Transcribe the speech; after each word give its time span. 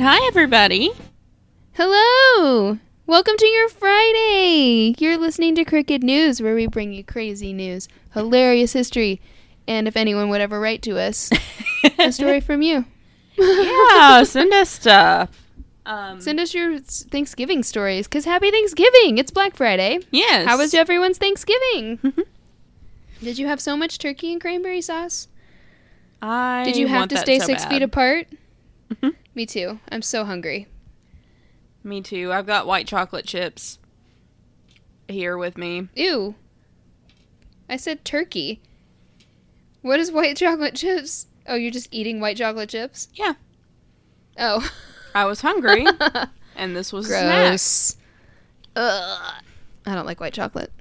right. 0.00 0.20
Hi, 0.20 0.26
everybody. 0.28 0.90
Hello! 1.72 2.78
Welcome 3.06 3.36
to 3.38 3.46
your 3.46 3.68
Friday! 3.68 4.94
You're 4.98 5.16
listening 5.16 5.54
to 5.56 5.64
Cricket 5.64 6.02
News, 6.02 6.42
where 6.42 6.54
we 6.54 6.66
bring 6.66 6.92
you 6.92 7.04
crazy 7.04 7.52
news, 7.52 7.88
hilarious 8.12 8.72
history, 8.72 9.20
and 9.68 9.86
if 9.86 9.96
anyone 9.96 10.28
would 10.30 10.40
ever 10.40 10.58
write 10.60 10.82
to 10.82 10.98
us, 10.98 11.30
a 11.98 12.10
story 12.12 12.40
from 12.40 12.62
you. 12.62 12.84
yeah, 13.36 14.22
send 14.24 14.52
us 14.52 14.70
stuff. 14.70 15.42
Um, 15.86 16.20
Send 16.20 16.40
us 16.40 16.52
your 16.52 16.80
Thanksgiving 16.80 17.62
stories, 17.62 18.08
because 18.08 18.24
happy 18.24 18.50
Thanksgiving! 18.50 19.18
It's 19.18 19.30
Black 19.30 19.54
Friday. 19.54 20.00
yes. 20.10 20.46
How 20.46 20.58
was 20.58 20.74
everyone's 20.74 21.18
Thanksgiving? 21.18 22.00
Did 23.22 23.38
you 23.38 23.46
have 23.46 23.60
so 23.60 23.76
much 23.76 23.98
turkey 23.98 24.32
and 24.32 24.40
cranberry 24.40 24.80
sauce? 24.80 25.28
I 26.20 26.64
Did 26.64 26.76
you 26.76 26.88
have 26.88 27.08
to 27.10 27.18
stay 27.18 27.38
so 27.38 27.46
six 27.46 27.62
bad. 27.62 27.70
feet 27.70 27.82
apart? 27.82 28.26
Me 29.36 29.46
too. 29.46 29.78
I'm 29.90 30.02
so 30.02 30.24
hungry. 30.24 30.66
Me 31.84 32.00
too. 32.00 32.32
I've 32.32 32.46
got 32.46 32.66
white 32.66 32.88
chocolate 32.88 33.26
chips 33.26 33.78
here 35.06 35.36
with 35.38 35.56
me. 35.56 35.88
Ew. 35.94 36.34
I 37.68 37.76
said 37.76 38.04
turkey. 38.04 38.60
What 39.82 40.00
is 40.00 40.10
white 40.10 40.36
chocolate 40.38 40.74
chips? 40.74 41.26
Oh, 41.46 41.54
you're 41.54 41.70
just 41.70 41.88
eating 41.92 42.18
white 42.18 42.38
chocolate 42.38 42.70
chips? 42.70 43.08
Yeah. 43.14 43.34
Oh. 44.38 44.68
I 45.14 45.26
was 45.26 45.42
hungry, 45.42 45.86
and 46.56 46.74
this 46.76 46.92
was. 46.92 47.06
Gross. 47.06 47.96
Ugh. 48.74 49.42
I 49.86 49.94
don't 49.94 50.06
like 50.06 50.18
white 50.20 50.34
chocolate. 50.34 50.72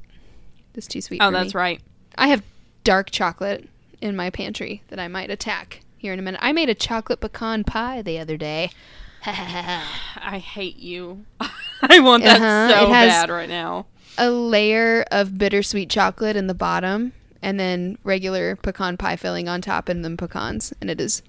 It's 0.74 0.88
too 0.88 1.02
sweet 1.02 1.22
Oh, 1.22 1.30
that's 1.30 1.54
me. 1.54 1.60
right. 1.60 1.82
I 2.18 2.30
have 2.30 2.42
dark 2.84 3.12
chocolate 3.12 3.70
in 4.02 4.16
my 4.16 4.30
pantry 4.30 4.82
that 4.88 5.00
I 5.00 5.08
might 5.08 5.30
attack 5.30 5.82
here 6.06 6.14
in 6.14 6.20
a 6.20 6.22
minute. 6.22 6.40
I 6.44 6.54
made 6.54 6.70
a 6.70 6.76
chocolate 6.76 7.20
pecan 7.20 7.64
pie 7.64 8.04
the 8.04 8.20
other 8.20 8.38
day. 8.38 8.70
I 9.26 10.38
hate 10.44 10.78
you. 10.78 11.26
I 11.82 12.00
want 12.00 12.24
that 12.24 12.40
Uh-huh, 12.40 12.70
so 12.86 12.90
bad 12.92 13.30
right 13.32 13.50
now. 13.50 13.88
a 14.20 14.30
layer 14.30 15.04
of 15.10 15.40
bittersweet 15.40 15.90
chocolate 15.90 16.36
in 16.36 16.46
the 16.46 16.54
bottom 16.54 17.12
and 17.42 17.60
then 17.60 17.98
regular 18.04 18.56
pecan 18.56 18.98
pie 18.98 19.16
filling 19.16 19.50
on 19.50 19.62
top 19.62 19.90
and 19.90 20.06
then 20.06 20.16
pecans 20.16 20.74
and 20.80 20.92
it 20.92 21.02
is 21.02 21.24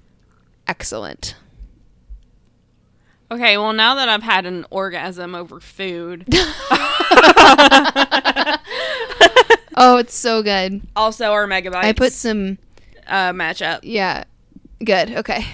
excellent. 0.67 1.35
Okay, 3.31 3.57
well, 3.57 3.73
now 3.73 3.95
that 3.95 4.07
I've 4.07 4.21
had 4.23 4.45
an 4.45 4.63
orgasm 4.69 5.33
over 5.33 5.59
food, 5.59 6.23
Oh, 9.79 9.97
it's 9.97 10.15
so 10.15 10.41
good. 10.41 10.81
also 10.95 11.31
our 11.33 11.45
megabytes 11.47 11.83
I 11.83 11.93
put 11.93 12.11
some 12.13 12.57
uh, 13.05 13.31
matchup. 13.31 13.79
yeah. 13.83 14.23
Good. 14.83 15.11
Okay. 15.11 15.45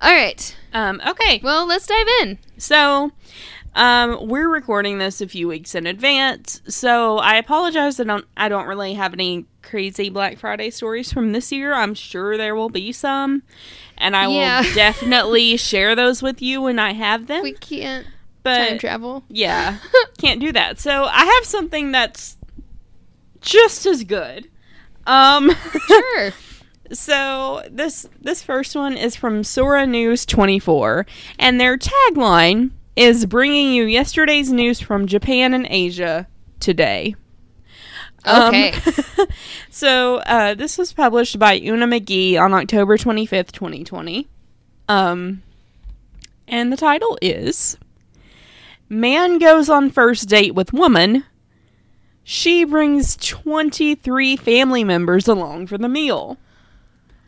All 0.00 0.12
right. 0.12 0.56
Um, 0.72 1.00
okay, 1.06 1.40
Well, 1.42 1.66
let's 1.66 1.86
dive 1.86 2.06
in. 2.22 2.38
So, 2.58 3.12
um, 3.74 4.26
we're 4.28 4.48
recording 4.48 4.98
this 4.98 5.20
a 5.20 5.28
few 5.28 5.46
weeks 5.48 5.74
in 5.74 5.86
advance, 5.86 6.60
so 6.66 7.18
I 7.18 7.36
apologize. 7.36 8.00
I 8.00 8.04
don't, 8.04 8.24
I 8.36 8.48
don't 8.48 8.66
really 8.66 8.94
have 8.94 9.12
any 9.12 9.46
crazy 9.62 10.10
Black 10.10 10.38
Friday 10.38 10.70
stories 10.70 11.12
from 11.12 11.30
this 11.32 11.52
year. 11.52 11.74
I'm 11.74 11.94
sure 11.94 12.36
there 12.36 12.56
will 12.56 12.70
be 12.70 12.90
some, 12.92 13.44
and 13.96 14.16
I 14.16 14.26
Yeah. 14.26 14.62
will 14.62 14.74
definitely 14.74 15.56
share 15.56 15.94
those 15.94 16.22
with 16.22 16.42
you 16.42 16.62
when 16.62 16.78
I 16.80 16.92
have 16.92 17.28
them. 17.28 17.42
We 17.44 17.52
can't 17.52 18.06
but 18.42 18.58
time 18.58 18.78
travel. 18.78 19.22
yeah, 19.28 19.78
can't 20.18 20.40
do 20.40 20.50
that. 20.52 20.78
So 20.80 21.04
I 21.04 21.24
have 21.24 21.44
something 21.44 21.92
that's 21.92 22.36
just 23.40 23.86
as 23.86 24.02
good. 24.04 24.48
Um, 25.06 25.52
Sure. 25.86 26.32
So 26.92 27.62
this 27.70 28.06
this 28.20 28.42
first 28.42 28.76
one 28.76 28.96
is 28.96 29.16
from 29.16 29.42
Sora 29.42 29.86
News 29.86 30.26
24 30.26 31.06
and 31.38 31.60
their 31.60 31.78
tagline 31.78 32.70
is 32.94 33.26
bringing 33.26 33.72
you 33.72 33.84
yesterday's 33.84 34.52
news 34.52 34.80
from 34.80 35.06
Japan 35.06 35.54
and 35.54 35.66
Asia 35.68 36.28
today. 36.60 37.16
Um, 38.24 38.54
Okay. 38.54 38.74
so 39.70 40.16
uh, 40.18 40.54
this 40.54 40.78
was 40.78 40.92
published 40.92 41.38
by 41.38 41.58
Oona 41.58 41.86
McGee 41.86 42.38
on 42.38 42.54
October 42.54 42.96
25th, 42.96 43.52
2020. 43.52 44.28
Um, 44.88 45.42
and 46.46 46.72
the 46.72 46.76
title 46.76 47.18
is 47.20 47.76
Man 48.88 49.38
Goes 49.38 49.68
on 49.68 49.90
First 49.90 50.28
Date 50.28 50.54
with 50.54 50.72
Woman. 50.72 51.24
She 52.22 52.64
brings 52.64 53.16
23 53.16 54.36
family 54.36 54.84
members 54.84 55.28
along 55.28 55.66
for 55.66 55.76
the 55.76 55.88
meal. 55.88 56.38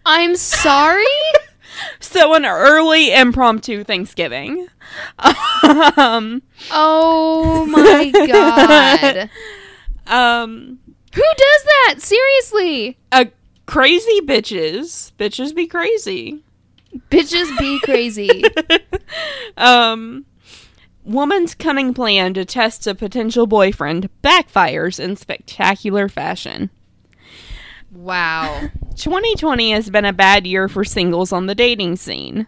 I'm 0.07 0.37
sorry. 0.37 1.05
So 2.01 2.33
an 2.33 2.47
early 2.47 3.13
impromptu 3.13 3.85
Thanksgiving. 3.85 4.67
um, 5.99 6.43
Oh 6.71 7.67
my 7.69 8.11
god. 8.27 9.29
um, 10.07 10.79
Who 11.15 11.23
does 11.23 11.65
that? 11.65 11.97
Seriously. 11.99 12.97
uh, 13.13 13.27
crazy 13.67 14.21
bitches. 14.23 15.13
Bitches 15.19 15.55
be 15.55 15.67
crazy. 15.67 16.43
Bitches 17.11 17.59
be 17.59 17.79
crazy. 17.81 18.43
um, 19.59 20.25
woman's 21.05 21.55
cunning 21.55 21.93
plan 21.93 22.33
to 22.33 22.47
test 22.47 22.87
a 22.87 22.95
potential 22.95 23.47
boyfriend 23.47 24.09
backfires 24.23 24.99
in 24.99 25.17
spectacular 25.17 26.09
fashion. 26.09 26.71
Wow. 27.97 28.69
2020 28.97 29.73
has 29.73 29.91
been 29.91 30.05
a 30.05 30.13
bad 30.13 30.47
year 30.47 30.69
for 30.69 30.85
singles 30.85 31.33
on 31.33 31.47
the 31.47 31.55
dating 31.55 31.97
scene. 31.97 32.47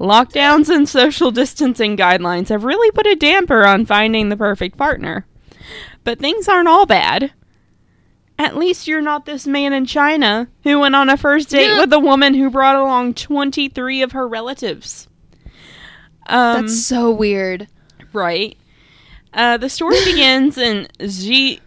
Lockdowns 0.00 0.68
and 0.68 0.88
social 0.88 1.30
distancing 1.30 1.96
guidelines 1.96 2.48
have 2.48 2.64
really 2.64 2.90
put 2.90 3.06
a 3.06 3.14
damper 3.14 3.64
on 3.64 3.86
finding 3.86 4.28
the 4.28 4.36
perfect 4.36 4.76
partner. 4.76 5.26
But 6.02 6.18
things 6.18 6.48
aren't 6.48 6.68
all 6.68 6.86
bad. 6.86 7.32
At 8.38 8.56
least 8.56 8.88
you're 8.88 9.00
not 9.00 9.26
this 9.26 9.46
man 9.46 9.72
in 9.72 9.86
China 9.86 10.48
who 10.64 10.80
went 10.80 10.96
on 10.96 11.08
a 11.08 11.16
first 11.16 11.50
date 11.50 11.68
Yeah. 11.68 11.80
with 11.80 11.92
a 11.92 12.00
woman 12.00 12.34
who 12.34 12.50
brought 12.50 12.74
along 12.76 13.14
23 13.14 14.02
of 14.02 14.12
her 14.12 14.26
relatives. 14.26 15.06
Um, 16.26 16.62
That's 16.62 16.84
so 16.84 17.10
weird. 17.12 17.68
Right. 18.12 18.56
Uh, 19.32 19.56
the 19.58 19.68
story 19.68 20.02
begins 20.04 20.58
in 20.58 20.88
Xi, 21.00 21.60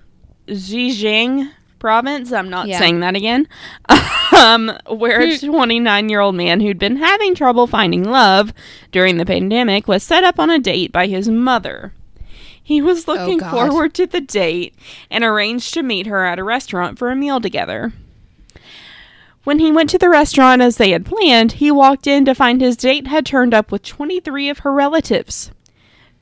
Zhejiang 0.47 1.51
province. 1.79 2.31
I'm 2.31 2.49
not 2.49 2.67
Yeah. 2.67 2.79
saying 2.79 2.99
that 3.01 3.15
again. 3.15 3.47
um, 4.38 4.71
where 4.88 5.21
a 5.21 5.38
29 5.38 6.09
year 6.09 6.19
old 6.19 6.35
man 6.35 6.59
who'd 6.61 6.79
been 6.79 6.97
having 6.97 7.35
trouble 7.35 7.67
finding 7.67 8.03
love 8.03 8.53
during 8.91 9.17
the 9.17 9.25
pandemic 9.25 9.88
was 9.88 10.03
set 10.03 10.23
up 10.23 10.39
on 10.39 10.49
a 10.49 10.59
date 10.59 10.91
by 10.91 11.07
his 11.07 11.29
mother. 11.29 11.93
He 12.61 12.81
was 12.81 13.07
looking 13.07 13.38
God. 13.38 13.51
forward 13.51 13.93
to 13.93 14.05
the 14.05 14.19
date 14.19 14.75
and 15.09 15.23
arranged 15.23 15.73
to 15.75 15.83
meet 15.83 16.05
her 16.07 16.25
at 16.25 16.39
a 16.39 16.43
restaurant 16.43 16.99
for 16.99 17.09
a 17.09 17.15
meal 17.15 17.39
together. 17.39 17.94
When 19.45 19.59
he 19.59 19.71
went 19.71 19.89
to 19.91 19.97
the 19.97 20.09
restaurant 20.09 20.61
as 20.61 20.75
they 20.75 20.89
had 20.89 21.05
planned, 21.05 21.53
he 21.53 21.71
walked 21.71 22.05
in 22.05 22.25
to 22.25 22.35
find 22.35 22.59
his 22.59 22.75
date 22.75 23.07
had 23.07 23.25
turned 23.25 23.53
up 23.53 23.71
with 23.71 23.83
23 23.83 24.50
of 24.50 24.59
her 24.59 24.73
relatives. 24.73 25.51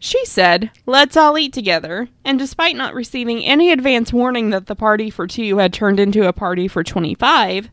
She 0.05 0.23
said, 0.25 0.69
Let's 0.85 1.17
all 1.17 1.35
eat 1.35 1.51
together, 1.51 2.09
and 2.23 2.37
despite 2.37 2.75
not 2.75 2.93
receiving 2.93 3.43
any 3.43 3.71
advance 3.71 4.13
warning 4.13 4.51
that 4.51 4.67
the 4.67 4.75
party 4.75 5.09
for 5.09 5.25
two 5.25 5.57
had 5.57 5.73
turned 5.73 5.99
into 5.99 6.27
a 6.27 6.31
party 6.31 6.67
for 6.67 6.83
25, 6.83 7.71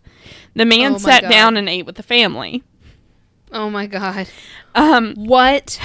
the 0.55 0.65
man 0.65 0.95
Oh 0.95 0.99
sat 0.99 1.21
God. 1.25 1.31
down 1.31 1.57
and 1.59 1.69
ate 1.69 1.85
with 1.85 1.97
the 1.97 2.03
family. 2.03 2.63
Oh 3.53 3.69
my 3.69 3.87
god. 3.87 4.29
Um, 4.75 5.13
What? 5.15 5.79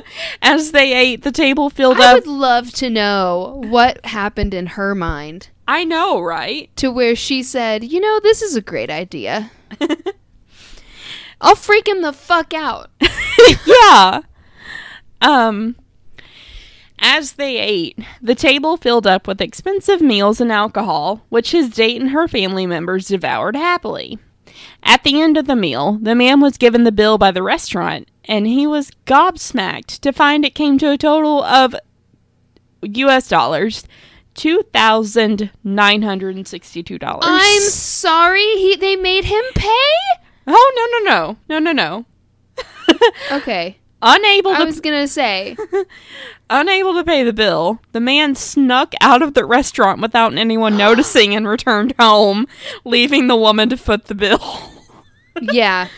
as 0.42 0.72
they 0.72 0.94
ate, 0.94 1.20
the 1.22 1.32
table 1.32 1.68
filled 1.68 1.98
I 2.00 2.04
up. 2.04 2.10
I 2.12 2.14
would 2.14 2.26
love 2.26 2.72
to 2.76 2.88
know 2.88 3.60
what 3.66 4.02
happened 4.06 4.54
in 4.54 4.68
her 4.68 4.94
mind 4.94 5.50
I 5.68 5.84
know, 5.84 6.18
right? 6.18 6.74
to 6.76 6.90
where 6.90 7.14
she 7.14 7.42
said, 7.42 7.84
"You 7.84 8.00
know, 8.00 8.20
this 8.22 8.40
is 8.40 8.56
a 8.56 8.62
great 8.62 8.88
idea. 8.90 9.50
I'll 11.42 11.56
freak 11.56 11.86
him 11.86 12.00
the 12.00 12.14
fuck 12.14 12.54
out." 12.54 12.90
yeah. 13.66 14.22
Um 15.20 15.76
as 17.00 17.32
they 17.32 17.58
ate, 17.58 17.98
the 18.20 18.34
table 18.34 18.76
filled 18.76 19.06
up 19.06 19.26
with 19.26 19.40
expensive 19.40 20.00
meals 20.00 20.40
and 20.40 20.52
alcohol, 20.52 21.24
which 21.30 21.52
his 21.52 21.70
date 21.70 22.00
and 22.00 22.10
her 22.10 22.28
family 22.28 22.66
members 22.66 23.08
devoured 23.08 23.56
happily. 23.56 24.18
At 24.82 25.02
the 25.02 25.20
end 25.20 25.36
of 25.36 25.46
the 25.46 25.56
meal, 25.56 25.98
the 26.00 26.14
man 26.14 26.40
was 26.40 26.58
given 26.58 26.84
the 26.84 26.92
bill 26.92 27.18
by 27.18 27.30
the 27.30 27.42
restaurant, 27.42 28.08
and 28.26 28.46
he 28.46 28.66
was 28.66 28.90
gobsmacked 29.06 30.00
to 30.00 30.12
find 30.12 30.44
it 30.44 30.54
came 30.54 30.78
to 30.78 30.90
a 30.90 30.98
total 30.98 31.42
of 31.42 31.74
US 32.82 33.28
dollars 33.28 33.84
$2,962. 34.34 37.18
I'm 37.22 37.62
sorry. 37.62 38.40
He 38.40 38.76
they 38.76 38.96
made 38.96 39.24
him 39.24 39.42
pay? 39.54 39.94
Oh, 40.46 40.72
no, 40.76 40.86
no, 40.98 41.04
no. 41.10 41.36
No, 41.48 41.58
no, 41.58 41.72
no. 41.72 42.04
Okay. 43.32 43.78
Unable 44.02 44.52
I 44.52 44.58
to 44.60 44.64
was 44.64 44.80
going 44.80 44.98
to 45.00 45.08
say. 45.08 45.56
Unable 46.50 46.94
to 46.94 47.04
pay 47.04 47.22
the 47.22 47.32
bill, 47.32 47.80
the 47.92 48.00
man 48.00 48.34
snuck 48.34 48.94
out 49.00 49.22
of 49.22 49.34
the 49.34 49.44
restaurant 49.44 50.00
without 50.00 50.34
anyone 50.36 50.76
noticing 50.78 51.34
and 51.34 51.46
returned 51.46 51.94
home, 51.98 52.46
leaving 52.84 53.26
the 53.28 53.36
woman 53.36 53.68
to 53.68 53.76
foot 53.76 54.06
the 54.06 54.14
bill. 54.14 54.40
Yeah. 55.40 55.88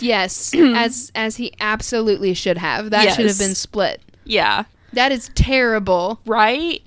Yes, 0.00 0.52
as 0.54 1.12
as 1.14 1.36
he 1.36 1.52
absolutely 1.60 2.34
should 2.34 2.58
have. 2.58 2.90
That 2.90 3.14
should 3.14 3.24
have 3.26 3.38
been 3.38 3.54
split. 3.54 4.02
Yeah. 4.24 4.64
That 4.92 5.12
is 5.12 5.30
terrible. 5.34 6.20
Right? 6.26 6.82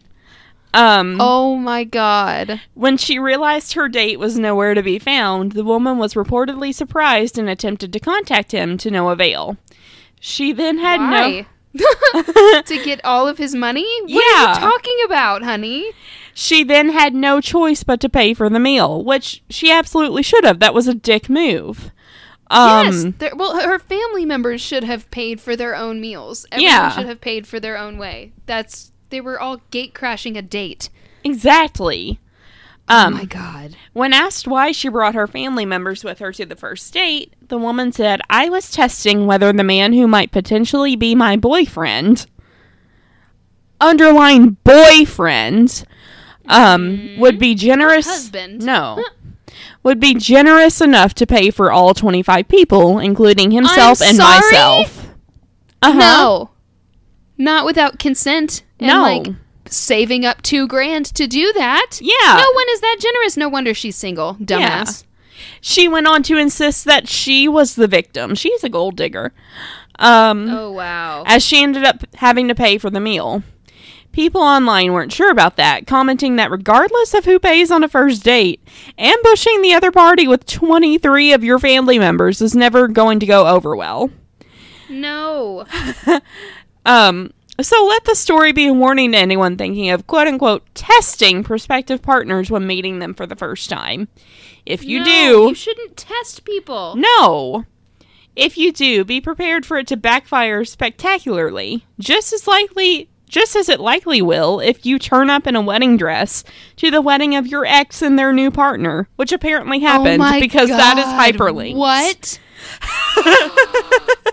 Um 0.73 1.17
Oh 1.19 1.55
my 1.55 1.85
god. 1.85 2.61
when 2.73 2.97
she 2.97 3.17
realized 3.19 3.73
her 3.73 3.87
date 3.87 4.19
was 4.19 4.37
nowhere 4.37 4.73
to 4.73 4.83
be 4.83 4.99
found, 4.99 5.53
the 5.53 5.63
woman 5.63 5.97
was 5.97 6.13
reportedly 6.13 6.73
surprised 6.73 7.37
and 7.37 7.49
attempted 7.49 7.93
to 7.93 7.99
contact 7.99 8.51
him 8.51 8.77
to 8.79 8.91
no 8.91 9.09
avail. 9.09 9.57
She 10.25 10.53
then 10.53 10.77
had 10.77 11.01
Why? 11.01 11.45
no 11.73 12.61
to 12.61 12.81
get 12.85 13.03
all 13.03 13.27
of 13.27 13.37
his 13.37 13.53
money? 13.53 13.85
What 14.03 14.11
are 14.11 14.13
Yeah. 14.13 14.53
you 14.53 14.59
talking 14.61 14.97
about, 15.05 15.43
honey? 15.43 15.91
She 16.33 16.63
then 16.63 16.87
had 16.89 17.13
no 17.13 17.41
choice 17.41 17.83
but 17.83 17.99
to 17.99 18.07
pay 18.09 18.33
for 18.33 18.49
the 18.49 18.59
meal, 18.59 19.03
which 19.03 19.43
she 19.49 19.69
absolutely 19.69 20.23
should 20.23 20.45
have. 20.45 20.59
That 20.59 20.73
was 20.73 20.87
a 20.87 20.93
dick 20.93 21.29
move. 21.29 21.91
Um, 22.49 23.13
yes. 23.19 23.33
Well, 23.35 23.59
her 23.59 23.79
family 23.79 24.25
members 24.25 24.61
should 24.61 24.85
have 24.85 25.11
paid 25.11 25.41
for 25.41 25.57
their 25.57 25.75
own 25.75 25.99
meals. 25.99 26.45
Everyone 26.53 26.71
Yeah. 26.73 26.89
should 26.91 27.05
have 27.07 27.19
paid 27.19 27.45
for 27.45 27.59
their 27.59 27.77
own 27.77 27.97
way. 27.97 28.31
That's 28.45 28.91
they 29.09 29.19
were 29.19 29.37
all 29.39 29.61
gate 29.71 29.93
crashing 29.93 30.37
a 30.37 30.41
date. 30.41 30.89
exactly. 31.25 32.19
Um, 32.89 33.13
oh 33.13 33.17
my 33.17 33.25
god. 33.25 33.75
when 33.93 34.11
asked 34.13 34.45
why 34.47 34.71
she 34.73 34.89
brought 34.89 35.15
her 35.15 35.25
family 35.27 35.65
members 35.65 36.03
with 36.03 36.19
her 36.19 36.31
to 36.33 36.45
the 36.45 36.55
first 36.55 36.93
date, 36.93 37.33
the 37.47 37.57
woman 37.57 37.91
said, 37.93 38.19
"I 38.29 38.49
was 38.49 38.69
testing 38.71 39.25
whether 39.25 39.53
the 39.53 39.63
man 39.63 39.93
who 39.93 40.07
might 40.07 40.31
potentially 40.31 40.95
be 40.97 41.15
my 41.15 41.37
boyfriend, 41.37 42.25
underline 43.79 44.57
boyfriend, 44.63 45.85
um, 46.47 47.15
would 47.17 47.39
be 47.39 47.55
generous. 47.55 48.05
Husband. 48.07 48.63
No." 48.65 49.03
Would 49.83 49.99
be 49.99 50.13
generous 50.15 50.79
enough 50.79 51.13
to 51.15 51.27
pay 51.27 51.51
for 51.51 51.69
all 51.69 51.93
25 51.93 52.47
people, 52.47 52.99
including 52.99 53.51
himself 53.51 54.01
I'm 54.01 54.07
and 54.09 54.17
sorry? 54.17 54.39
myself. 54.51 55.07
Uh-huh. 55.81 55.99
No. 55.99 56.49
Not 57.37 57.65
without 57.65 57.99
consent. 57.99 58.63
And 58.79 58.87
No. 58.87 59.01
like 59.01 59.27
saving 59.75 60.25
up 60.25 60.41
two 60.41 60.67
grand 60.67 61.05
to 61.15 61.27
do 61.27 61.51
that. 61.53 61.97
Yeah. 62.01 62.13
No 62.37 62.51
one 62.51 62.65
is 62.71 62.81
that 62.81 62.97
generous. 62.99 63.37
No 63.37 63.49
wonder 63.49 63.73
she's 63.73 63.95
single. 63.95 64.35
Dumbass. 64.35 65.03
She 65.61 65.87
went 65.87 66.07
on 66.07 66.23
to 66.23 66.37
insist 66.37 66.85
that 66.85 67.07
she 67.07 67.47
was 67.47 67.75
the 67.75 67.87
victim. 67.87 68.35
She's 68.35 68.63
a 68.63 68.69
gold 68.69 68.95
digger. 68.95 69.33
Um, 69.99 70.49
Oh 70.49 70.71
wow. 70.71 71.23
as 71.25 71.43
she 71.43 71.61
ended 71.61 71.83
up 71.83 72.03
having 72.15 72.47
to 72.47 72.55
pay 72.55 72.77
for 72.77 72.89
the 72.89 72.99
meal. 72.99 73.43
People 74.11 74.41
online 74.41 74.93
weren't 74.93 75.11
sure 75.11 75.31
about 75.31 75.55
that, 75.57 75.87
commenting 75.87 76.35
that 76.35 76.51
regardless 76.51 77.13
of 77.15 77.25
who 77.25 77.39
pays 77.39 77.71
on 77.71 77.83
a 77.83 77.87
first 77.87 78.23
date, 78.23 78.61
ambushing 78.97 79.61
the 79.63 79.73
other 79.73 79.91
party 79.91 80.27
with 80.27 80.45
23 80.45 81.33
of 81.33 81.43
your 81.43 81.57
family 81.57 81.97
members 81.97 82.39
is 82.41 82.55
never 82.55 82.87
going 82.87 83.19
to 83.19 83.25
go 83.25 83.47
over 83.47 83.75
well. 83.75 84.11
No. 84.89 85.65
Um, 86.85 87.31
so 87.61 87.85
let 87.85 88.05
the 88.05 88.15
story 88.15 88.51
be 88.51 88.67
a 88.67 88.73
warning 88.73 89.11
to 89.11 89.17
anyone 89.17 89.57
thinking 89.57 89.89
of 89.89 90.07
quote 90.07 90.27
unquote 90.27 90.63
testing 90.73 91.43
prospective 91.43 92.01
partners 92.01 92.49
when 92.49 92.65
meeting 92.67 92.99
them 92.99 93.13
for 93.13 93.25
the 93.27 93.35
first 93.35 93.69
time. 93.69 94.07
If 94.65 94.83
you 94.83 94.99
No, 94.99 95.05
do, 95.05 95.45
you 95.49 95.55
shouldn't 95.55 95.97
test 95.97 96.45
people. 96.45 96.95
No. 96.95 97.65
If 98.35 98.57
you 98.57 98.71
do, 98.71 99.03
be 99.05 99.21
prepared 99.21 99.65
for 99.65 99.77
it 99.77 99.87
to 99.87 99.97
backfire 99.97 100.65
spectacularly. 100.65 101.85
Just 101.99 102.33
as 102.33 102.47
likely 102.47 103.09
just 103.27 103.55
as 103.55 103.67
it 103.67 103.79
likely 103.79 104.21
will 104.21 104.59
if 104.59 104.85
you 104.85 104.99
turn 104.99 105.27
up 105.29 105.47
in 105.47 105.55
a 105.55 105.61
wedding 105.61 105.97
dress 105.97 106.43
to 106.75 106.91
the 106.91 107.01
wedding 107.01 107.35
of 107.35 107.47
your 107.47 107.65
ex 107.65 108.01
and 108.03 108.17
their 108.17 108.31
new 108.31 108.51
partner, 108.51 109.07
which 109.15 109.31
apparently 109.31 109.77
oh 109.77 109.81
happened 109.81 110.21
oh 110.23 110.39
because 110.39 110.69
that 110.69 110.97
is 110.99 111.05
God. 111.05 111.33
hyperlinked. 111.35 111.75
What? 111.75 112.39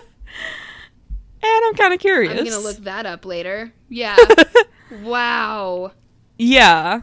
And 1.43 1.65
I'm 1.65 1.73
kind 1.73 1.93
of 1.93 1.99
curious. 1.99 2.37
I'm 2.37 2.45
gonna 2.45 2.59
look 2.59 2.77
that 2.77 3.05
up 3.05 3.25
later. 3.25 3.73
Yeah. 3.89 4.15
wow. 5.03 5.91
yeah. 6.37 7.01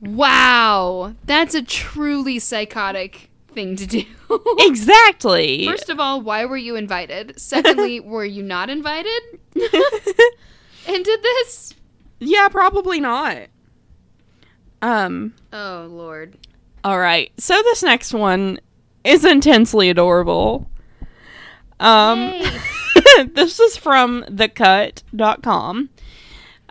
Wow. 0.00 1.14
That's 1.24 1.54
a 1.54 1.62
truly 1.62 2.38
psychotic 2.38 3.30
thing 3.52 3.76
to 3.76 3.86
do. 3.86 4.04
Exactly. 4.60 5.64
First 5.66 5.88
of 5.88 5.98
all, 5.98 6.20
why 6.20 6.44
were 6.44 6.56
you 6.56 6.76
invited? 6.76 7.40
Secondly, 7.40 7.98
were 8.00 8.24
you 8.24 8.42
not 8.42 8.68
invited? 8.68 9.22
and 9.54 11.04
did 11.04 11.22
this? 11.22 11.74
yeah, 12.20 12.48
probably 12.48 13.00
not. 13.00 13.46
Um 14.82 15.34
Oh 15.52 15.86
lord. 15.90 16.36
All 16.84 16.98
right. 16.98 17.32
So 17.38 17.54
this 17.54 17.82
next 17.82 18.12
one 18.12 18.58
is 19.04 19.24
intensely 19.24 19.88
adorable. 19.90 20.70
Um. 21.80 22.32
this 23.34 23.60
is 23.60 23.76
from 23.76 24.24
thecut.com. 24.24 25.90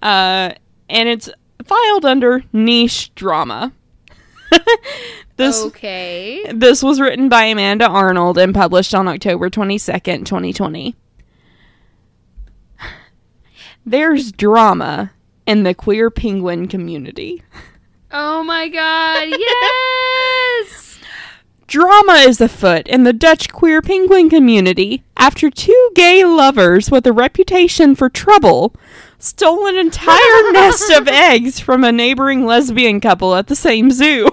Uh 0.01 0.51
and 0.89 1.09
it's 1.09 1.29
filed 1.65 2.05
under 2.05 2.44
niche 2.53 3.13
drama. 3.15 3.73
this 5.38 5.61
okay. 5.65 6.49
this 6.53 6.81
was 6.81 7.01
written 7.01 7.29
by 7.29 7.44
Amanda 7.44 7.88
Arnold 7.88 8.38
and 8.38 8.53
published 8.53 8.95
on 8.95 9.07
October 9.07 9.49
22nd, 9.49 10.25
2020. 10.25 10.95
There's 13.85 14.31
drama 14.31 15.11
in 15.45 15.63
the 15.63 15.73
queer 15.73 16.09
penguin 16.09 16.67
community. 16.67 17.44
Oh 18.11 18.44
my 18.44 18.69
god. 18.69 19.27
Yes. 19.39 20.99
Drama 21.67 22.13
is 22.13 22.39
afoot 22.39 22.88
in 22.88 23.03
the 23.03 23.11
Dutch 23.11 23.51
queer 23.51 23.81
penguin 23.81 24.29
community 24.29 25.03
after 25.17 25.49
two 25.49 25.89
gay 25.95 26.23
lovers 26.23 26.89
with 26.91 27.06
a 27.07 27.11
reputation 27.11 27.95
for 27.95 28.09
trouble 28.09 28.73
stole 29.19 29.68
an 29.68 29.75
entire 29.75 30.51
nest 30.51 30.92
of 30.92 31.07
eggs 31.07 31.59
from 31.59 31.83
a 31.83 31.92
neighboring 31.92 32.45
lesbian 32.45 32.99
couple 33.01 33.35
at 33.35 33.47
the 33.47 33.56
same 33.56 33.92
zoo. 33.92 34.30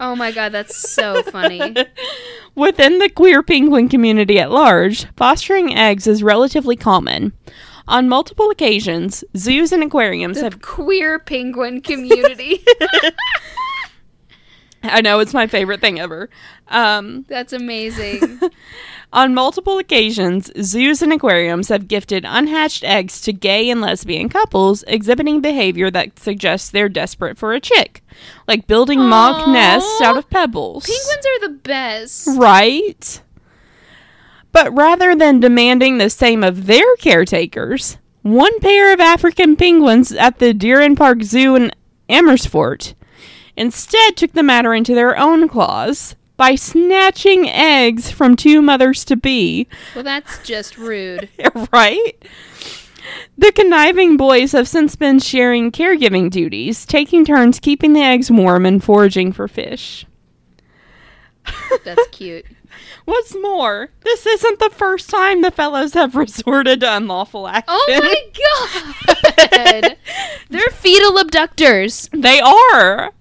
Oh 0.00 0.16
my 0.16 0.32
god, 0.32 0.50
that's 0.52 0.90
so 0.90 1.22
funny. 1.24 1.76
Within 2.54 2.98
the 2.98 3.08
queer 3.08 3.42
penguin 3.42 3.88
community 3.88 4.38
at 4.38 4.50
large, 4.50 5.06
fostering 5.16 5.74
eggs 5.76 6.06
is 6.06 6.22
relatively 6.22 6.76
common. 6.76 7.32
On 7.88 8.08
multiple 8.08 8.50
occasions, 8.50 9.24
zoos 9.36 9.72
and 9.72 9.82
aquariums 9.82 10.38
The 10.38 10.44
have. 10.44 10.62
queer 10.62 11.18
penguin 11.18 11.80
community. 11.80 12.64
I 14.82 15.00
know 15.00 15.20
it's 15.20 15.34
my 15.34 15.46
favorite 15.46 15.80
thing 15.80 16.00
ever. 16.00 16.28
Um, 16.68 17.24
That's 17.28 17.52
amazing. 17.52 18.40
On 19.12 19.34
multiple 19.34 19.78
occasions, 19.78 20.50
zoos 20.62 21.02
and 21.02 21.12
aquariums 21.12 21.68
have 21.68 21.86
gifted 21.86 22.24
unhatched 22.26 22.82
eggs 22.82 23.20
to 23.22 23.32
gay 23.32 23.68
and 23.68 23.80
lesbian 23.80 24.28
couples 24.28 24.84
exhibiting 24.86 25.40
behavior 25.40 25.90
that 25.90 26.18
suggests 26.18 26.70
they're 26.70 26.88
desperate 26.88 27.36
for 27.36 27.52
a 27.52 27.60
chick, 27.60 28.02
like 28.48 28.66
building 28.66 29.00
mock 29.00 29.46
nests 29.48 30.00
out 30.00 30.16
of 30.16 30.30
pebbles. 30.30 30.86
Penguins 30.86 31.26
are 31.26 31.48
the 31.48 31.58
best. 31.58 32.28
Right? 32.36 33.22
But 34.50 34.74
rather 34.74 35.14
than 35.14 35.40
demanding 35.40 35.98
the 35.98 36.10
same 36.10 36.42
of 36.42 36.66
their 36.66 36.96
caretakers, 36.96 37.98
one 38.22 38.60
pair 38.60 38.92
of 38.92 39.00
African 39.00 39.56
penguins 39.56 40.12
at 40.12 40.38
the 40.38 40.54
Dieren 40.54 40.96
Park 40.96 41.22
Zoo 41.22 41.54
in 41.54 41.70
Amersfoort 42.08 42.94
instead 43.56 44.16
took 44.16 44.32
the 44.32 44.42
matter 44.42 44.74
into 44.74 44.94
their 44.94 45.16
own 45.18 45.48
claws 45.48 46.16
by 46.36 46.54
snatching 46.54 47.48
eggs 47.48 48.10
from 48.10 48.36
two 48.36 48.62
mothers 48.62 49.04
to 49.04 49.16
be. 49.16 49.68
Well, 49.94 50.04
that's 50.04 50.38
just 50.46 50.78
rude. 50.78 51.28
right? 51.72 52.24
The 53.36 53.52
conniving 53.52 54.16
boys 54.16 54.52
have 54.52 54.68
since 54.68 54.96
been 54.96 55.18
sharing 55.18 55.70
caregiving 55.72 56.30
duties, 56.30 56.86
taking 56.86 57.24
turns 57.24 57.60
keeping 57.60 57.92
the 57.92 58.00
eggs 58.02 58.30
warm 58.30 58.64
and 58.66 58.82
foraging 58.82 59.32
for 59.32 59.48
fish. 59.48 60.06
That's 61.84 62.06
cute. 62.08 62.46
What's 63.04 63.34
more, 63.34 63.90
this 64.04 64.26
isn't 64.26 64.58
the 64.60 64.70
first 64.70 65.10
time 65.10 65.42
the 65.42 65.50
fellows 65.50 65.94
have 65.94 66.14
resorted 66.14 66.80
to 66.80 66.96
unlawful 66.96 67.48
action. 67.48 67.64
Oh 67.68 67.86
my 67.88 68.16
god! 69.56 69.96
They're 70.50 70.70
fetal 70.70 71.18
abductors. 71.18 72.08
they 72.12 72.40
are. 72.40 73.12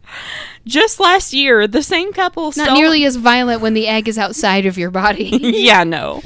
Just 0.66 1.00
last 1.00 1.34
year, 1.34 1.68
the 1.68 1.82
same 1.84 2.14
couple 2.14 2.46
Not 2.46 2.54
stole- 2.54 2.76
nearly 2.76 3.04
as 3.06 3.16
violent 3.16 3.62
when 3.62 3.74
the 3.74 3.88
egg 3.88 4.08
is 4.08 4.18
outside 4.18 4.66
of 4.66 4.78
your 4.78 4.92
body. 4.92 5.26
yeah, 5.42 5.84
no. 5.84 6.22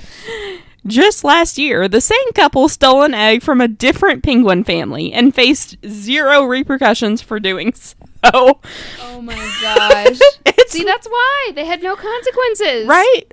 Just 0.88 1.24
last 1.24 1.58
year, 1.58 1.88
the 1.88 2.02
same 2.02 2.32
couple 2.34 2.70
stole 2.70 3.02
an 3.04 3.14
egg 3.16 3.42
from 3.42 3.60
a 3.60 3.68
different 3.68 4.24
penguin 4.24 4.64
family 4.64 5.12
and 5.14 5.34
faced 5.34 5.78
zero 5.88 6.44
repercussions 6.44 7.22
for 7.22 7.40
doing 7.40 7.74
so. 7.74 8.60
oh 9.02 9.22
my 9.22 9.36
gosh. 9.62 10.20
See, 10.68 10.84
that's 10.84 11.08
why 11.08 11.52
they 11.56 11.66
had 11.66 11.82
no 11.82 11.96
consequences. 11.96 12.88
right. 12.88 13.24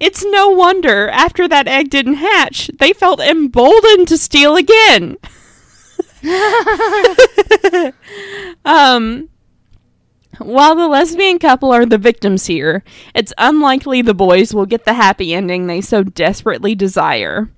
It's 0.00 0.24
no 0.24 0.48
wonder 0.50 1.08
after 1.08 1.48
that 1.48 1.66
egg 1.68 1.90
didn't 1.90 2.14
hatch, 2.14 2.70
they 2.78 2.92
felt 2.92 3.20
emboldened 3.20 4.06
to 4.08 4.16
steal 4.16 4.56
again. 4.56 5.16
um 8.64 9.28
While 10.38 10.74
the 10.76 10.88
lesbian 10.88 11.38
couple 11.38 11.72
are 11.72 11.86
the 11.86 11.98
victims 11.98 12.46
here, 12.46 12.84
it's 13.14 13.32
unlikely 13.38 14.02
the 14.02 14.14
boys 14.14 14.54
will 14.54 14.66
get 14.66 14.84
the 14.84 14.94
happy 14.94 15.34
ending 15.34 15.66
they 15.66 15.80
so 15.80 16.02
desperately 16.02 16.74
desire. 16.74 17.50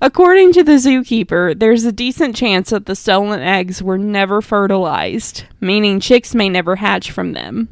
According 0.00 0.52
to 0.52 0.62
the 0.62 0.72
zookeeper, 0.72 1.58
there's 1.58 1.84
a 1.84 1.92
decent 1.92 2.36
chance 2.36 2.70
that 2.70 2.86
the 2.86 2.94
stolen 2.94 3.40
eggs 3.40 3.82
were 3.82 3.98
never 3.98 4.40
fertilized, 4.40 5.44
meaning 5.60 5.98
chicks 5.98 6.34
may 6.34 6.48
never 6.48 6.76
hatch 6.76 7.10
from 7.10 7.32
them. 7.32 7.68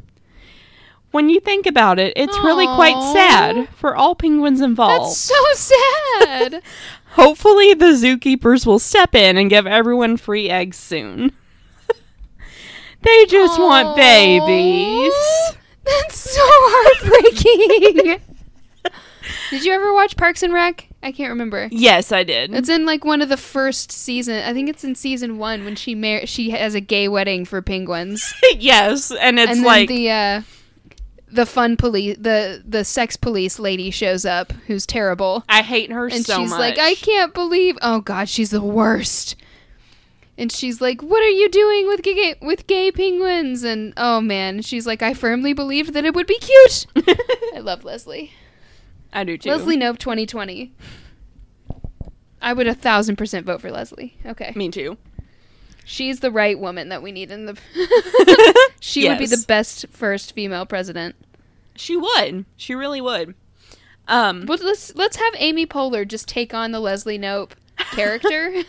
When 1.11 1.29
you 1.29 1.39
think 1.39 1.65
about 1.65 1.99
it, 1.99 2.13
it's 2.17 2.37
really 2.39 2.65
quite 2.65 3.13
sad 3.13 3.69
for 3.69 3.95
all 3.95 4.13
penguins 4.13 4.59
involved. 4.59 5.05
That's 5.05 5.17
so 5.17 5.35
sad. 5.53 6.61
Hopefully, 7.11 7.73
the 7.73 7.93
zookeepers 7.93 8.65
will 8.65 8.79
step 8.79 9.15
in 9.15 9.37
and 9.37 9.49
give 9.49 9.65
everyone 9.65 10.17
free 10.17 10.49
eggs 10.49 10.77
soon. 10.77 11.31
They 13.01 13.25
just 13.25 13.59
want 13.59 13.95
babies. 13.95 15.13
That's 15.83 16.15
so 16.15 16.41
heartbreaking. 16.43 18.21
Did 19.49 19.63
you 19.63 19.71
ever 19.73 19.93
watch 19.93 20.17
Parks 20.17 20.43
and 20.43 20.53
Rec? 20.53 20.87
I 21.01 21.11
can't 21.11 21.29
remember. 21.29 21.69
Yes, 21.71 22.11
I 22.11 22.23
did. 22.23 22.53
It's 22.53 22.69
in 22.69 22.85
like 22.85 23.05
one 23.05 23.21
of 23.21 23.29
the 23.29 23.37
first 23.37 23.91
season. 23.91 24.43
I 24.43 24.51
think 24.51 24.67
it's 24.67 24.83
in 24.83 24.95
season 24.95 25.37
one 25.37 25.63
when 25.63 25.75
she 25.75 25.95
mar- 25.95 26.25
she 26.25 26.49
has 26.49 26.75
a 26.75 26.81
gay 26.81 27.07
wedding 27.07 27.45
for 27.45 27.61
penguins, 27.61 28.33
yes, 28.57 29.11
and 29.11 29.39
it's 29.39 29.51
and 29.51 29.59
then 29.59 29.65
like 29.65 29.87
the 29.87 30.09
uh, 30.09 30.41
the 31.31 31.45
fun 31.45 31.77
police, 31.77 32.17
the 32.19 32.61
the 32.65 32.83
sex 32.83 33.15
police 33.15 33.59
lady 33.59 33.89
shows 33.91 34.25
up, 34.25 34.51
who's 34.67 34.85
terrible, 34.85 35.45
I 35.47 35.61
hate 35.61 35.91
her 35.91 36.07
and 36.07 36.25
so 36.25 36.39
she's 36.39 36.49
much. 36.49 36.59
like, 36.59 36.79
I 36.79 36.95
can't 36.95 37.33
believe. 37.33 37.77
Oh 37.81 38.01
God, 38.01 38.27
she's 38.27 38.49
the 38.49 38.61
worst. 38.61 39.35
And 40.37 40.51
she's 40.51 40.79
like, 40.79 41.01
"What 41.01 41.23
are 41.23 41.29
you 41.29 41.49
doing 41.49 41.87
with 41.87 42.03
gay 42.03 42.35
with 42.41 42.67
gay 42.67 42.91
penguins?" 42.91 43.63
And 43.63 43.93
oh 43.97 44.21
man, 44.21 44.61
she's 44.61 44.85
like, 44.85 45.01
"I 45.01 45.13
firmly 45.13 45.53
believed 45.53 45.93
that 45.93 46.05
it 46.05 46.13
would 46.13 46.27
be 46.27 46.37
cute." 46.37 46.85
I 47.55 47.59
love 47.59 47.83
Leslie. 47.83 48.33
I 49.11 49.23
do 49.23 49.37
too. 49.37 49.49
Leslie 49.49 49.77
Knope 49.77 49.97
2020. 49.97 50.73
I 52.41 52.53
would 52.53 52.67
a 52.67 52.75
thousand 52.75 53.15
percent 53.15 53.45
vote 53.45 53.61
for 53.61 53.71
Leslie. 53.71 54.15
Okay. 54.25 54.53
Me 54.55 54.69
too. 54.69 54.97
She's 55.85 56.19
the 56.19 56.31
right 56.31 56.59
woman 56.59 56.89
that 56.89 57.01
we 57.01 57.11
need 57.11 57.31
in 57.31 57.45
the. 57.45 57.57
she 58.79 59.07
would 59.07 59.17
be 59.17 59.25
the 59.25 59.43
best 59.47 59.85
first 59.89 60.33
female 60.33 60.65
president. 60.65 61.15
She 61.75 61.95
would. 61.95 62.45
She 62.57 62.75
really 62.75 63.01
would. 63.01 63.35
Um, 64.07 64.45
But 64.45 64.61
let's 64.61 64.93
let's 64.95 65.17
have 65.17 65.33
Amy 65.37 65.65
Poehler 65.65 66.07
just 66.07 66.27
take 66.27 66.53
on 66.53 66.71
the 66.71 66.79
Leslie 66.79 67.17
Knope 67.19 67.51
character 67.91 68.63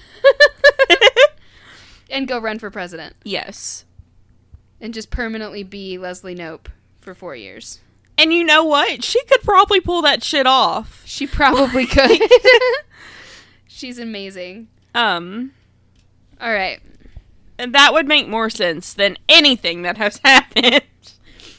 and 2.10 2.28
go 2.28 2.38
run 2.38 2.58
for 2.58 2.70
president 2.70 3.14
yes. 3.24 3.84
and 4.80 4.94
just 4.94 5.10
permanently 5.10 5.62
be 5.62 5.98
Leslie 5.98 6.34
Knope 6.34 6.66
for 7.00 7.14
four 7.14 7.34
years. 7.36 7.80
And 8.16 8.32
you 8.32 8.42
know 8.44 8.64
what? 8.64 9.04
She 9.04 9.22
could 9.26 9.42
probably 9.42 9.80
pull 9.80 10.02
that 10.02 10.24
shit 10.24 10.46
off. 10.46 11.02
She 11.04 11.26
probably 11.26 11.86
could. 11.86 12.20
She's 13.68 13.98
amazing. 13.98 14.68
Um, 14.94 15.52
All 16.40 16.52
right. 16.52 16.80
and 17.58 17.72
that 17.74 17.92
would 17.92 18.08
make 18.08 18.26
more 18.26 18.50
sense 18.50 18.92
than 18.92 19.16
anything 19.28 19.82
that 19.82 19.98
has 19.98 20.18
happened. 20.24 20.82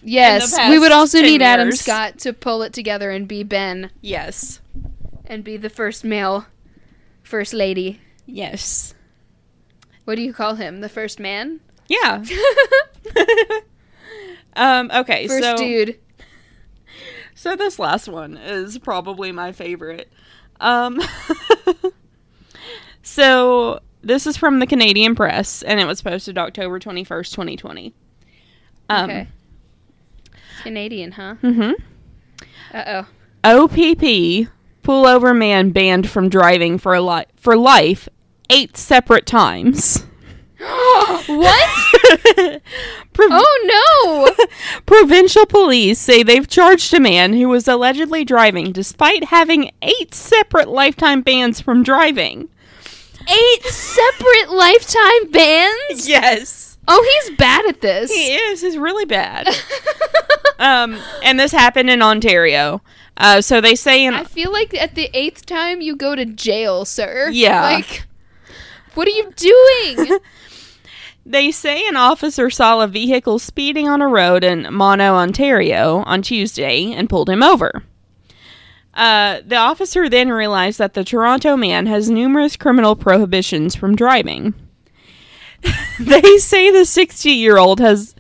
Yes, 0.02 0.58
we 0.70 0.80
would 0.80 0.92
also 0.92 1.20
10 1.20 1.28
need 1.28 1.42
Adam. 1.42 1.72
Scott 1.72 2.20
to 2.20 2.34
pull 2.34 2.62
it 2.62 2.74
together 2.74 3.12
and 3.12 3.28
be 3.28 3.44
Ben 3.44 3.92
Yes. 4.02 4.62
and 5.26 5.44
be 5.44 5.58
the 5.58 5.70
first 5.70 6.04
male 6.04 6.46
first 7.24 7.54
lady. 7.54 8.00
Yes. 8.26 8.94
What 10.10 10.16
do 10.16 10.24
you 10.24 10.34
call 10.34 10.56
him? 10.56 10.82
The 10.82 10.90
first 10.90 11.20
man? 11.20 11.60
Yeah. 11.88 12.24
um, 14.56 14.90
okay, 14.90 15.28
First 15.28 15.44
so 15.44 15.56
dude. 15.56 16.00
So 17.36 17.56
this 17.56 17.78
last 17.78 18.08
one 18.08 18.36
is 18.36 18.80
probably 18.80 19.32
my 19.32 19.52
favorite. 19.52 20.12
Um, 20.60 21.00
so 23.04 23.82
this 24.02 24.26
is 24.26 24.36
from 24.36 24.58
the 24.58 24.66
Canadian 24.66 25.14
Press, 25.14 25.62
and 25.62 25.80
it 25.80 25.86
was 25.86 26.02
posted 26.02 26.40
October 26.40 26.80
twenty 26.80 27.04
first, 27.04 27.36
twenty 27.36 27.56
twenty. 27.56 27.94
Um, 28.90 29.12
okay. 29.12 29.28
Canadian, 30.64 31.12
huh? 31.12 31.36
Mm-hmm. 31.44 31.74
Uh 32.74 32.84
oh. 32.88 33.08
OPP 33.44 34.50
pullover 34.82 35.38
man 35.38 35.70
banned 35.70 36.10
from 36.10 36.30
driving 36.30 36.80
for 36.80 36.96
a 36.96 37.02
li- 37.02 37.26
for 37.36 37.56
life 37.56 38.10
eight 38.50 38.78
separate 38.78 39.26
times. 39.26 40.06
what? 40.60 41.70
Prov- 43.14 43.30
Oh 43.32 44.34
no! 44.36 44.46
Provincial 44.86 45.46
police 45.46 46.00
say 46.00 46.24
they've 46.24 46.48
charged 46.48 46.94
a 46.94 47.00
man 47.00 47.34
who 47.34 47.48
was 47.48 47.68
allegedly 47.68 48.26
driving 48.26 48.72
despite 48.72 49.26
having 49.26 49.72
eight 49.82 50.14
separate 50.14 50.68
lifetime 50.68 51.22
bans 51.22 51.62
from 51.62 51.84
driving. 51.84 52.50
Eight 53.30 53.64
separate 53.64 54.52
lifetime 54.52 55.32
bans? 55.32 56.10
Yes. 56.10 56.78
Oh, 56.88 57.22
he's 57.28 57.38
bad 57.38 57.66
at 57.68 57.82
this. 57.82 58.12
He 58.12 58.34
is. 58.34 58.62
He's 58.62 58.78
really 58.78 59.06
bad. 59.06 59.48
um, 60.60 60.98
and 61.24 61.40
this 61.40 61.52
happened 61.52 61.90
in 61.90 62.02
Ontario. 62.02 62.82
Uh, 63.16 63.42
so 63.42 63.62
they 63.62 63.76
say 63.76 64.06
in 64.06 64.14
I 64.14 64.24
feel 64.24 64.52
like 64.52 64.74
at 64.74 64.96
the 64.96 65.10
eighth 65.14 65.46
time 65.46 65.82
you 65.82 65.96
go 65.96 66.16
to 66.16 66.26
jail, 66.26 66.86
sir. 66.86 67.30
Yeah. 67.32 67.62
Like, 67.62 68.08
what 68.96 69.08
are 69.08 69.12
you 69.12 69.32
doing? 69.36 70.20
they 71.26 71.52
say 71.52 71.88
an 71.88 71.96
officer 71.96 72.50
saw 72.50 72.82
a 72.82 72.88
vehicle 72.88 73.40
speeding 73.40 73.88
on 73.88 74.02
a 74.02 74.08
road 74.08 74.44
in 74.44 74.74
Mono, 74.74 75.16
Ontario, 75.16 76.04
on 76.06 76.22
Tuesday 76.22 76.92
and 76.94 77.10
pulled 77.10 77.30
him 77.30 77.44
over. 77.44 77.84
Uh, 78.94 79.40
the 79.46 79.56
officer 79.56 80.10
then 80.10 80.30
realized 80.30 80.80
that 80.80 80.94
the 80.94 81.04
Toronto 81.04 81.56
man 81.56 81.86
has 81.86 82.10
numerous 82.10 82.58
criminal 82.58 82.96
prohibitions 82.96 83.76
from 83.76 83.96
driving. 83.96 84.54
they 86.00 86.38
say 86.38 86.72
the 86.72 86.86
60 86.86 87.30
year 87.30 87.58
old 87.58 87.80
has 87.80 88.16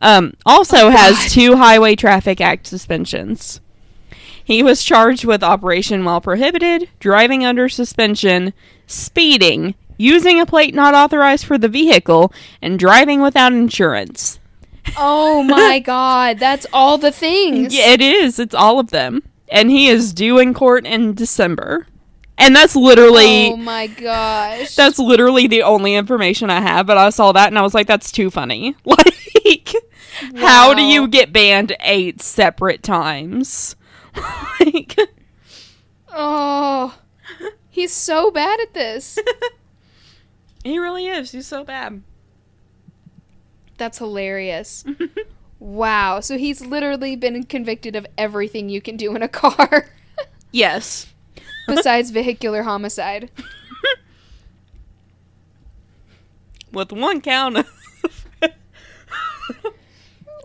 um, 0.00 0.34
also 0.44 0.90
has 0.90 1.32
two 1.32 1.56
Highway 1.56 1.96
Traffic 1.96 2.40
Act 2.40 2.66
suspensions. 2.66 3.60
He 4.44 4.62
was 4.62 4.84
charged 4.84 5.24
with 5.24 5.42
operation 5.42 6.04
while 6.04 6.20
prohibited, 6.20 6.90
driving 7.00 7.44
under 7.44 7.68
suspension, 7.68 8.52
speeding, 8.86 9.74
using 9.96 10.40
a 10.40 10.46
plate 10.46 10.74
not 10.74 10.94
authorized 10.94 11.46
for 11.46 11.58
the 11.58 11.68
vehicle, 11.68 12.32
and 12.62 12.78
driving 12.78 13.20
without 13.20 13.52
insurance. 13.52 14.38
oh 14.96 15.42
my 15.42 15.78
god, 15.84 16.38
that's 16.38 16.66
all 16.72 16.98
the 16.98 17.12
things. 17.12 17.74
Yeah, 17.74 17.90
it 17.92 18.00
is. 18.00 18.38
It's 18.38 18.54
all 18.54 18.78
of 18.78 18.90
them. 18.90 19.22
And 19.48 19.70
he 19.70 19.88
is 19.88 20.12
due 20.12 20.38
in 20.38 20.54
court 20.54 20.86
in 20.86 21.14
December. 21.14 21.86
And 22.36 22.56
that's 22.56 22.74
literally 22.74 23.52
Oh 23.52 23.56
my 23.56 23.86
gosh. 23.86 24.74
that's 24.74 24.98
literally 24.98 25.46
the 25.46 25.62
only 25.62 25.94
information 25.94 26.50
I 26.50 26.60
have, 26.60 26.86
but 26.86 26.98
I 26.98 27.10
saw 27.10 27.30
that 27.32 27.46
and 27.48 27.58
I 27.58 27.62
was 27.62 27.74
like 27.74 27.86
that's 27.86 28.10
too 28.10 28.30
funny. 28.30 28.74
Like 29.44 29.74
how 30.36 30.72
do 30.74 30.82
you 30.82 31.06
get 31.06 31.32
banned 31.32 31.76
8 31.80 32.20
separate 32.22 32.82
times? 32.82 33.76
like 34.60 34.96
Oh. 36.12 36.98
He's 37.68 37.92
so 37.92 38.30
bad 38.30 38.58
at 38.60 38.72
this. 38.74 39.18
He 40.64 40.78
really 40.78 41.06
is. 41.06 41.30
He's 41.30 41.46
so 41.46 41.62
bad. 41.62 42.02
That's 43.76 43.98
hilarious. 43.98 44.84
Wow. 45.64 46.20
So 46.20 46.36
he's 46.36 46.60
literally 46.60 47.16
been 47.16 47.42
convicted 47.44 47.96
of 47.96 48.06
everything 48.18 48.68
you 48.68 48.82
can 48.82 48.98
do 48.98 49.16
in 49.16 49.22
a 49.22 49.28
car 49.28 49.88
yes. 50.52 51.06
besides 51.66 52.10
vehicular 52.10 52.64
homicide. 52.64 53.30
With 56.70 56.92
one 56.92 57.22
count 57.22 57.56
of 57.56 57.66
oh, 58.42 58.50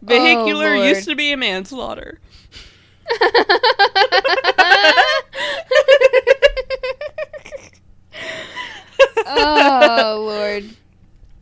vehicular 0.02 0.78
Lord. 0.78 0.88
used 0.88 1.10
to 1.10 1.16
be 1.16 1.34
a 1.34 1.38
manslaughter. 1.38 2.22
Oh 9.30 10.24
lord. 10.26 10.64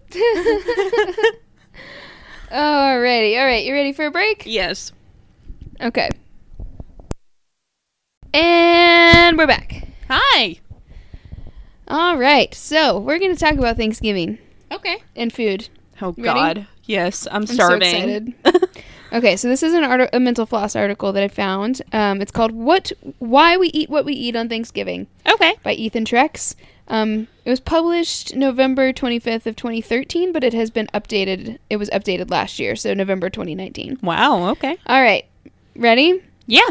Alrighty, 2.51 3.37
alright, 3.37 3.65
you 3.65 3.73
ready 3.73 3.93
for 3.93 4.05
a 4.05 4.11
break? 4.11 4.43
Yes. 4.45 4.91
Okay. 5.81 6.09
And 8.33 9.37
we're 9.37 9.47
back. 9.47 9.87
Hi. 10.09 10.59
Alright, 11.89 12.53
so 12.53 12.99
we're 12.99 13.19
gonna 13.19 13.35
talk 13.35 13.53
about 13.55 13.77
Thanksgiving 13.77 14.37
Okay. 14.71 14.97
and 15.15 15.31
food. 15.31 15.69
Oh 16.01 16.13
Ready? 16.17 16.23
God. 16.23 16.67
Yes, 16.85 17.27
I'm 17.31 17.45
starving. 17.47 18.35
I'm 18.45 18.53
so. 18.53 18.59
Okay, 19.13 19.37
so 19.37 19.47
this 19.47 19.63
is 19.63 19.73
an 19.73 19.85
art- 19.85 20.09
a 20.11 20.19
mental 20.19 20.45
floss 20.45 20.75
article 20.75 21.13
that 21.13 21.23
I 21.23 21.29
found. 21.29 21.81
Um, 21.93 22.21
it's 22.21 22.31
called 22.31 22.51
"What 22.51 22.91
Why 23.19 23.55
We 23.55 23.69
Eat 23.69 23.89
What 23.89 24.03
We 24.03 24.11
Eat 24.11 24.35
on 24.35 24.49
Thanksgiving" 24.49 25.07
okay. 25.31 25.55
by 25.63 25.71
Ethan 25.73 26.03
Trex. 26.03 26.55
Um, 26.87 27.27
it 27.43 27.49
was 27.49 27.59
published 27.59 28.35
November 28.35 28.93
25th 28.93 29.45
of 29.45 29.55
2013, 29.55 30.31
but 30.31 30.43
it 30.43 30.53
has 30.53 30.69
been 30.69 30.87
updated. 30.93 31.57
It 31.69 31.77
was 31.77 31.89
updated 31.89 32.31
last 32.31 32.59
year, 32.59 32.75
so 32.75 32.93
November 32.93 33.29
2019. 33.29 33.99
Wow. 34.01 34.49
Okay. 34.51 34.77
All 34.87 35.01
right, 35.01 35.25
ready? 35.75 36.23
Yeah. 36.45 36.69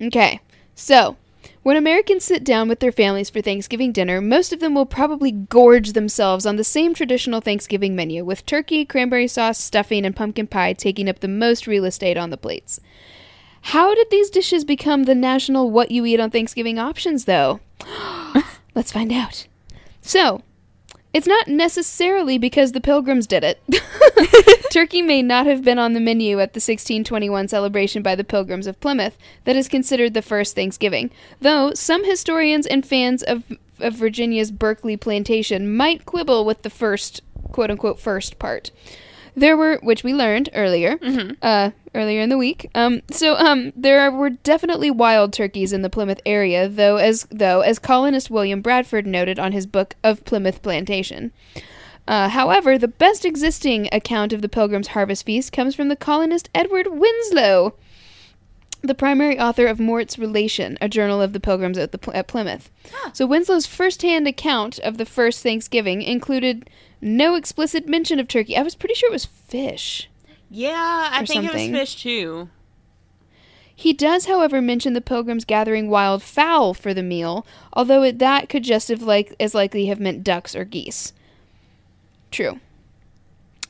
Okay. 0.00 0.40
So, 0.74 1.16
when 1.62 1.76
Americans 1.76 2.24
sit 2.24 2.44
down 2.44 2.68
with 2.68 2.80
their 2.80 2.92
families 2.92 3.30
for 3.30 3.40
Thanksgiving 3.40 3.92
dinner, 3.92 4.20
most 4.20 4.52
of 4.52 4.60
them 4.60 4.74
will 4.74 4.86
probably 4.86 5.30
gorge 5.30 5.92
themselves 5.92 6.46
on 6.46 6.56
the 6.56 6.64
same 6.64 6.94
traditional 6.94 7.40
Thanksgiving 7.40 7.94
menu, 7.94 8.24
with 8.24 8.46
turkey, 8.46 8.84
cranberry 8.84 9.28
sauce, 9.28 9.58
stuffing, 9.58 10.04
and 10.04 10.16
pumpkin 10.16 10.46
pie 10.46 10.72
taking 10.72 11.08
up 11.08 11.20
the 11.20 11.28
most 11.28 11.66
real 11.66 11.84
estate 11.84 12.16
on 12.16 12.30
the 12.30 12.38
plates. 12.38 12.80
How 13.62 13.94
did 13.94 14.08
these 14.10 14.30
dishes 14.30 14.64
become 14.64 15.02
the 15.02 15.14
national 15.14 15.70
what 15.70 15.90
you 15.90 16.06
eat 16.06 16.20
on 16.20 16.30
Thanksgiving 16.30 16.78
options, 16.78 17.26
though? 17.26 17.60
Let's 18.80 18.92
find 18.92 19.12
out. 19.12 19.46
So, 20.00 20.40
it's 21.12 21.26
not 21.26 21.48
necessarily 21.48 22.38
because 22.38 22.72
the 22.72 22.80
pilgrims 22.80 23.26
did 23.26 23.44
it. 23.44 23.60
Turkey 24.72 25.02
may 25.02 25.20
not 25.20 25.44
have 25.44 25.62
been 25.62 25.78
on 25.78 25.92
the 25.92 26.00
menu 26.00 26.40
at 26.40 26.54
the 26.54 26.60
1621 26.60 27.48
celebration 27.48 28.02
by 28.02 28.14
the 28.14 28.24
pilgrims 28.24 28.66
of 28.66 28.80
Plymouth, 28.80 29.18
that 29.44 29.54
is 29.54 29.68
considered 29.68 30.14
the 30.14 30.22
first 30.22 30.54
Thanksgiving, 30.54 31.10
though 31.42 31.74
some 31.74 32.06
historians 32.06 32.66
and 32.66 32.86
fans 32.86 33.22
of, 33.22 33.52
of 33.80 33.92
Virginia's 33.92 34.50
Berkeley 34.50 34.96
plantation 34.96 35.76
might 35.76 36.06
quibble 36.06 36.46
with 36.46 36.62
the 36.62 36.70
first, 36.70 37.20
quote 37.52 37.70
unquote, 37.70 38.00
first 38.00 38.38
part. 38.38 38.70
There 39.34 39.56
were, 39.56 39.78
which 39.82 40.04
we 40.04 40.12
learned 40.12 40.50
earlier, 40.54 40.98
uh, 41.42 41.70
earlier 41.94 42.20
in 42.20 42.28
the 42.28 42.38
week. 42.38 42.70
Um, 42.74 43.02
so 43.10 43.36
um, 43.36 43.72
there 43.76 44.10
were 44.10 44.30
definitely 44.30 44.90
wild 44.90 45.32
turkeys 45.32 45.72
in 45.72 45.82
the 45.82 45.90
Plymouth 45.90 46.20
area, 46.26 46.68
though, 46.68 46.96
as 46.96 47.26
though 47.30 47.60
as 47.60 47.78
colonist 47.78 48.30
William 48.30 48.60
Bradford 48.60 49.06
noted 49.06 49.38
on 49.38 49.52
his 49.52 49.66
book 49.66 49.94
of 50.02 50.24
Plymouth 50.24 50.62
Plantation. 50.62 51.32
Uh, 52.08 52.28
however, 52.28 52.76
the 52.76 52.88
best 52.88 53.24
existing 53.24 53.88
account 53.92 54.32
of 54.32 54.42
the 54.42 54.48
Pilgrim's 54.48 54.88
Harvest 54.88 55.24
Feast 55.24 55.52
comes 55.52 55.74
from 55.74 55.88
the 55.88 55.96
colonist 55.96 56.50
Edward 56.54 56.88
Winslow, 56.90 57.74
the 58.82 58.94
primary 58.94 59.38
author 59.38 59.66
of 59.66 59.78
Mourt's 59.78 60.18
Relation, 60.18 60.76
a 60.80 60.88
journal 60.88 61.20
of 61.20 61.32
the 61.34 61.40
Pilgrims 61.40 61.78
at, 61.78 61.92
the, 61.92 62.16
at 62.16 62.26
Plymouth. 62.26 62.70
So 63.12 63.26
Winslow's 63.26 63.66
first-hand 63.66 64.26
account 64.26 64.78
of 64.80 64.96
the 64.96 65.04
first 65.04 65.42
Thanksgiving 65.42 66.02
included 66.02 66.68
no 67.00 67.34
explicit 67.34 67.88
mention 67.88 68.18
of 68.20 68.28
turkey. 68.28 68.56
I 68.56 68.62
was 68.62 68.74
pretty 68.74 68.94
sure 68.94 69.08
it 69.08 69.12
was 69.12 69.24
fish. 69.24 70.08
Yeah, 70.50 71.10
I 71.12 71.24
think 71.24 71.44
something. 71.44 71.70
it 71.70 71.72
was 71.72 71.90
fish 71.92 72.02
too. 72.02 72.48
He 73.74 73.94
does, 73.94 74.26
however, 74.26 74.60
mention 74.60 74.92
the 74.92 75.00
pilgrims 75.00 75.46
gathering 75.46 75.88
wild 75.88 76.22
fowl 76.22 76.74
for 76.74 76.92
the 76.92 77.02
meal, 77.02 77.46
although 77.72 78.02
it, 78.02 78.18
that 78.18 78.50
could 78.50 78.62
just 78.62 78.88
have 78.88 79.02
like 79.02 79.34
as 79.40 79.54
likely 79.54 79.86
have 79.86 79.98
meant 79.98 80.22
ducks 80.22 80.54
or 80.54 80.64
geese. 80.64 81.14
True. 82.30 82.60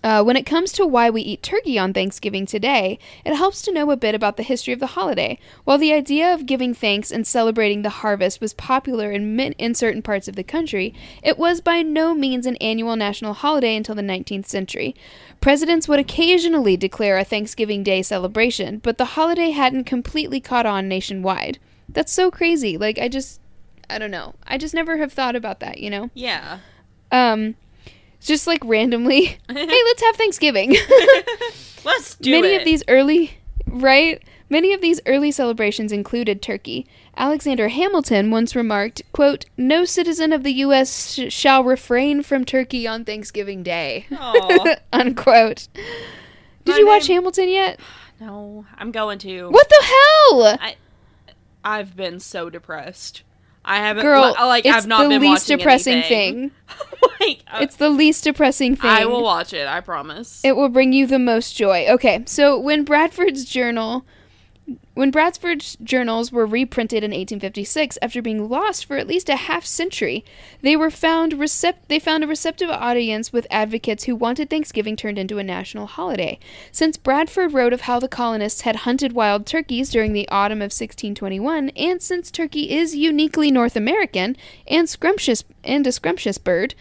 Uh, 0.02 0.22
when 0.22 0.36
it 0.36 0.46
comes 0.46 0.72
to 0.72 0.86
why 0.86 1.10
we 1.10 1.20
eat 1.20 1.42
turkey 1.42 1.78
on 1.78 1.92
Thanksgiving 1.92 2.46
today, 2.46 2.98
it 3.24 3.34
helps 3.34 3.60
to 3.62 3.72
know 3.72 3.90
a 3.90 3.96
bit 3.96 4.14
about 4.14 4.36
the 4.36 4.42
history 4.42 4.72
of 4.72 4.80
the 4.80 4.88
holiday. 4.88 5.38
While 5.64 5.78
the 5.78 5.92
idea 5.92 6.32
of 6.32 6.46
giving 6.46 6.72
thanks 6.72 7.10
and 7.10 7.26
celebrating 7.26 7.82
the 7.82 7.90
harvest 7.90 8.40
was 8.40 8.54
popular 8.54 9.12
in, 9.12 9.36
min- 9.36 9.52
in 9.58 9.74
certain 9.74 10.00
parts 10.00 10.26
of 10.26 10.36
the 10.36 10.44
country, 10.44 10.94
it 11.22 11.38
was 11.38 11.60
by 11.60 11.82
no 11.82 12.14
means 12.14 12.46
an 12.46 12.56
annual 12.56 12.96
national 12.96 13.34
holiday 13.34 13.76
until 13.76 13.94
the 13.94 14.02
19th 14.02 14.46
century. 14.46 14.94
Presidents 15.40 15.86
would 15.86 16.00
occasionally 16.00 16.76
declare 16.76 17.18
a 17.18 17.24
Thanksgiving 17.24 17.82
Day 17.82 18.02
celebration, 18.02 18.78
but 18.78 18.96
the 18.96 19.04
holiday 19.04 19.50
hadn't 19.50 19.84
completely 19.84 20.40
caught 20.40 20.66
on 20.66 20.88
nationwide. 20.88 21.58
That's 21.88 22.12
so 22.12 22.30
crazy. 22.30 22.78
Like, 22.78 22.98
I 22.98 23.08
just, 23.08 23.40
I 23.88 23.98
don't 23.98 24.10
know. 24.10 24.34
I 24.46 24.56
just 24.56 24.74
never 24.74 24.96
have 24.96 25.12
thought 25.12 25.36
about 25.36 25.60
that, 25.60 25.78
you 25.78 25.90
know? 25.90 26.10
Yeah. 26.14 26.60
Um, 27.12 27.56
just 28.20 28.46
like 28.46 28.64
randomly, 28.64 29.24
hey, 29.48 29.82
let's 29.84 30.02
have 30.02 30.16
Thanksgiving. 30.16 30.76
Let's 31.84 32.14
do 32.16 32.30
Many 32.32 32.54
it. 32.54 32.58
of 32.58 32.64
these 32.66 32.84
early, 32.88 33.38
right? 33.66 34.22
Many 34.50 34.74
of 34.74 34.82
these 34.82 35.00
early 35.06 35.30
celebrations 35.30 35.92
included 35.92 36.42
turkey. 36.42 36.86
Alexander 37.16 37.68
Hamilton 37.68 38.30
once 38.30 38.54
remarked, 38.54 39.00
quote, 39.12 39.46
"No 39.56 39.86
citizen 39.86 40.32
of 40.34 40.42
the 40.42 40.52
U.S. 40.52 41.14
Sh- 41.14 41.32
shall 41.32 41.64
refrain 41.64 42.22
from 42.22 42.44
turkey 42.44 42.86
on 42.86 43.06
Thanksgiving 43.06 43.62
Day." 43.62 44.06
Unquote. 44.92 45.68
Did 46.64 46.72
My 46.72 46.78
you 46.78 46.86
watch 46.86 47.08
name- 47.08 47.16
Hamilton 47.16 47.48
yet? 47.48 47.80
no, 48.20 48.66
I'm 48.76 48.90
going 48.92 49.18
to. 49.20 49.48
What 49.48 49.68
the 49.70 49.84
hell? 49.84 50.58
I've 51.64 51.96
been 51.96 52.20
so 52.20 52.50
depressed. 52.50 53.22
I 53.64 53.76
haven't. 53.78 54.02
Girl, 54.02 54.22
li- 54.22 54.34
like 54.46 54.64
it's 54.66 54.74
I've 54.76 54.86
not 54.86 55.02
the 55.02 55.08
been 55.10 55.20
least 55.22 55.44
watching 55.44 55.58
depressing 55.58 55.92
anything. 55.98 56.50
thing. 56.50 56.50
like, 57.20 57.42
uh, 57.52 57.58
It's 57.60 57.76
the 57.76 57.90
least 57.90 58.24
depressing 58.24 58.76
thing. 58.76 58.90
I 58.90 59.04
will 59.04 59.22
watch 59.22 59.52
it. 59.52 59.66
I 59.66 59.80
promise. 59.80 60.40
It 60.44 60.56
will 60.56 60.68
bring 60.68 60.92
you 60.92 61.06
the 61.06 61.18
most 61.18 61.54
joy. 61.56 61.86
Okay, 61.88 62.22
so 62.26 62.58
when 62.58 62.84
Bradford's 62.84 63.44
journal 63.44 64.04
when 64.94 65.10
Bradford's 65.10 65.76
journals 65.82 66.30
were 66.30 66.46
reprinted 66.46 67.02
in 67.02 67.10
1856 67.10 67.98
after 68.02 68.20
being 68.20 68.48
lost 68.48 68.84
for 68.84 68.96
at 68.96 69.06
least 69.06 69.28
a 69.28 69.36
half 69.36 69.64
century, 69.64 70.24
they 70.62 70.76
were 70.76 70.90
found 70.90 71.32
recept- 71.32 71.88
they 71.88 71.98
found 71.98 72.22
a 72.22 72.26
receptive 72.26 72.70
audience 72.70 73.32
with 73.32 73.46
advocates 73.50 74.04
who 74.04 74.14
wanted 74.14 74.50
Thanksgiving 74.50 74.96
turned 74.96 75.18
into 75.18 75.38
a 75.38 75.44
national 75.44 75.86
holiday. 75.86 76.38
Since 76.70 76.96
Bradford 76.96 77.52
wrote 77.52 77.72
of 77.72 77.82
how 77.82 77.98
the 77.98 78.08
colonists 78.08 78.62
had 78.62 78.76
hunted 78.76 79.12
wild 79.12 79.46
turkeys 79.46 79.90
during 79.90 80.12
the 80.12 80.28
autumn 80.28 80.58
of 80.58 80.72
1621, 80.72 81.70
and 81.70 82.02
since 82.02 82.30
turkey 82.30 82.70
is 82.70 82.94
uniquely 82.94 83.50
North 83.50 83.76
American 83.76 84.36
and 84.66 84.88
scrumptious 84.88 85.44
and 85.64 85.86
a 85.86 85.92
scrumptious 85.92 86.38
bird, 86.38 86.74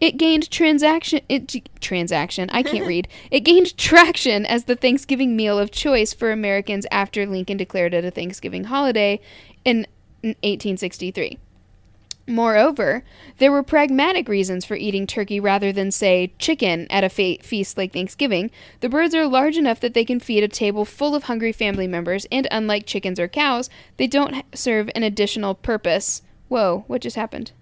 it 0.00 0.16
gained 0.16 0.50
transaction 0.50 1.20
it 1.28 1.54
transaction 1.80 2.50
I 2.50 2.62
can't 2.62 2.86
read. 2.92 3.08
It 3.30 3.40
gained 3.40 3.76
traction 3.76 4.46
as 4.46 4.64
the 4.64 4.76
Thanksgiving 4.76 5.36
meal 5.36 5.58
of 5.58 5.70
choice 5.70 6.12
for 6.12 6.30
Americans 6.30 6.86
after 6.90 7.26
Lincoln 7.26 7.56
declared 7.56 7.94
it 7.94 8.04
a 8.04 8.10
Thanksgiving 8.10 8.64
holiday 8.64 9.20
in 9.64 9.86
1863. 10.22 11.38
Moreover, 12.28 13.04
there 13.38 13.50
were 13.50 13.62
pragmatic 13.62 14.28
reasons 14.28 14.66
for 14.66 14.76
eating 14.76 15.06
turkey 15.06 15.40
rather 15.40 15.72
than, 15.72 15.90
say, 15.90 16.34
chicken 16.38 16.86
at 16.90 17.02
a 17.02 17.08
fe- 17.08 17.38
feast 17.38 17.78
like 17.78 17.94
Thanksgiving. 17.94 18.50
The 18.80 18.90
birds 18.90 19.14
are 19.14 19.26
large 19.26 19.56
enough 19.56 19.80
that 19.80 19.94
they 19.94 20.04
can 20.04 20.20
feed 20.20 20.44
a 20.44 20.48
table 20.48 20.84
full 20.84 21.14
of 21.14 21.24
hungry 21.24 21.52
family 21.52 21.86
members, 21.86 22.26
and 22.30 22.46
unlike 22.50 22.84
chickens 22.84 23.18
or 23.18 23.28
cows, 23.28 23.70
they 23.96 24.06
don't 24.06 24.44
serve 24.54 24.90
an 24.94 25.04
additional 25.04 25.54
purpose. 25.54 26.20
Whoa, 26.48 26.84
what 26.86 27.00
just 27.00 27.16
happened? 27.16 27.52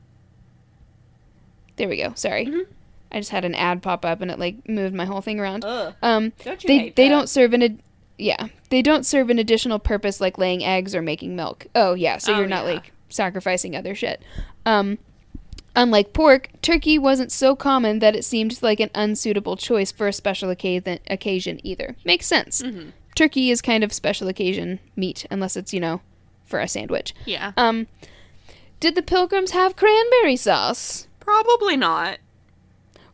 There 1.76 1.88
we 1.88 1.96
go. 1.96 2.12
Sorry. 2.14 2.46
Mhm. 2.46 2.66
I 3.12 3.18
just 3.20 3.30
had 3.30 3.44
an 3.44 3.54
ad 3.54 3.82
pop 3.82 4.04
up 4.04 4.20
and 4.20 4.30
it 4.30 4.38
like 4.38 4.68
moved 4.68 4.94
my 4.94 5.04
whole 5.04 5.20
thing 5.20 5.38
around. 5.40 5.64
Ugh. 5.64 5.94
Um, 6.02 6.32
Don't 6.44 6.62
you 6.62 6.68
they 6.68 6.90
they 6.90 7.04
that? 7.08 7.14
don't 7.14 7.28
serve 7.28 7.52
an 7.54 7.62
ad- 7.62 7.78
yeah 8.18 8.48
they 8.70 8.80
don't 8.82 9.04
serve 9.06 9.28
an 9.30 9.38
additional 9.38 9.78
purpose 9.78 10.20
like 10.20 10.38
laying 10.38 10.64
eggs 10.64 10.94
or 10.94 11.02
making 11.02 11.36
milk. 11.36 11.66
Oh 11.74 11.94
yeah, 11.94 12.18
so 12.18 12.34
Oh, 12.34 12.38
you're 12.38 12.48
not 12.48 12.64
yeah. 12.66 12.72
like 12.74 12.92
sacrificing 13.08 13.76
other 13.76 13.94
shit. 13.94 14.22
Um, 14.64 14.98
unlike 15.76 16.12
pork, 16.12 16.48
turkey 16.62 16.98
wasn't 16.98 17.30
so 17.30 17.54
common 17.54 17.98
that 18.00 18.16
it 18.16 18.24
seemed 18.24 18.60
like 18.62 18.80
an 18.80 18.90
unsuitable 18.94 19.56
choice 19.56 19.92
for 19.92 20.08
a 20.08 20.12
special 20.12 20.50
occasion 20.50 20.98
occasion 21.08 21.60
either. 21.64 21.94
Makes 22.04 22.26
sense. 22.26 22.62
Mhm. 22.62 22.92
Turkey 23.14 23.50
is 23.50 23.62
kind 23.62 23.84
of 23.84 23.92
special 23.92 24.28
occasion 24.28 24.80
meat 24.96 25.26
unless 25.30 25.56
it's 25.56 25.72
you 25.72 25.80
know 25.80 26.00
for 26.44 26.58
a 26.60 26.66
sandwich. 26.68 27.14
Yeah. 27.24 27.52
Um, 27.56 27.86
did 28.80 28.94
the 28.94 29.02
pilgrims 29.02 29.52
have 29.52 29.76
cranberry 29.76 30.36
sauce? 30.36 31.06
Probably 31.26 31.76
not. 31.76 32.20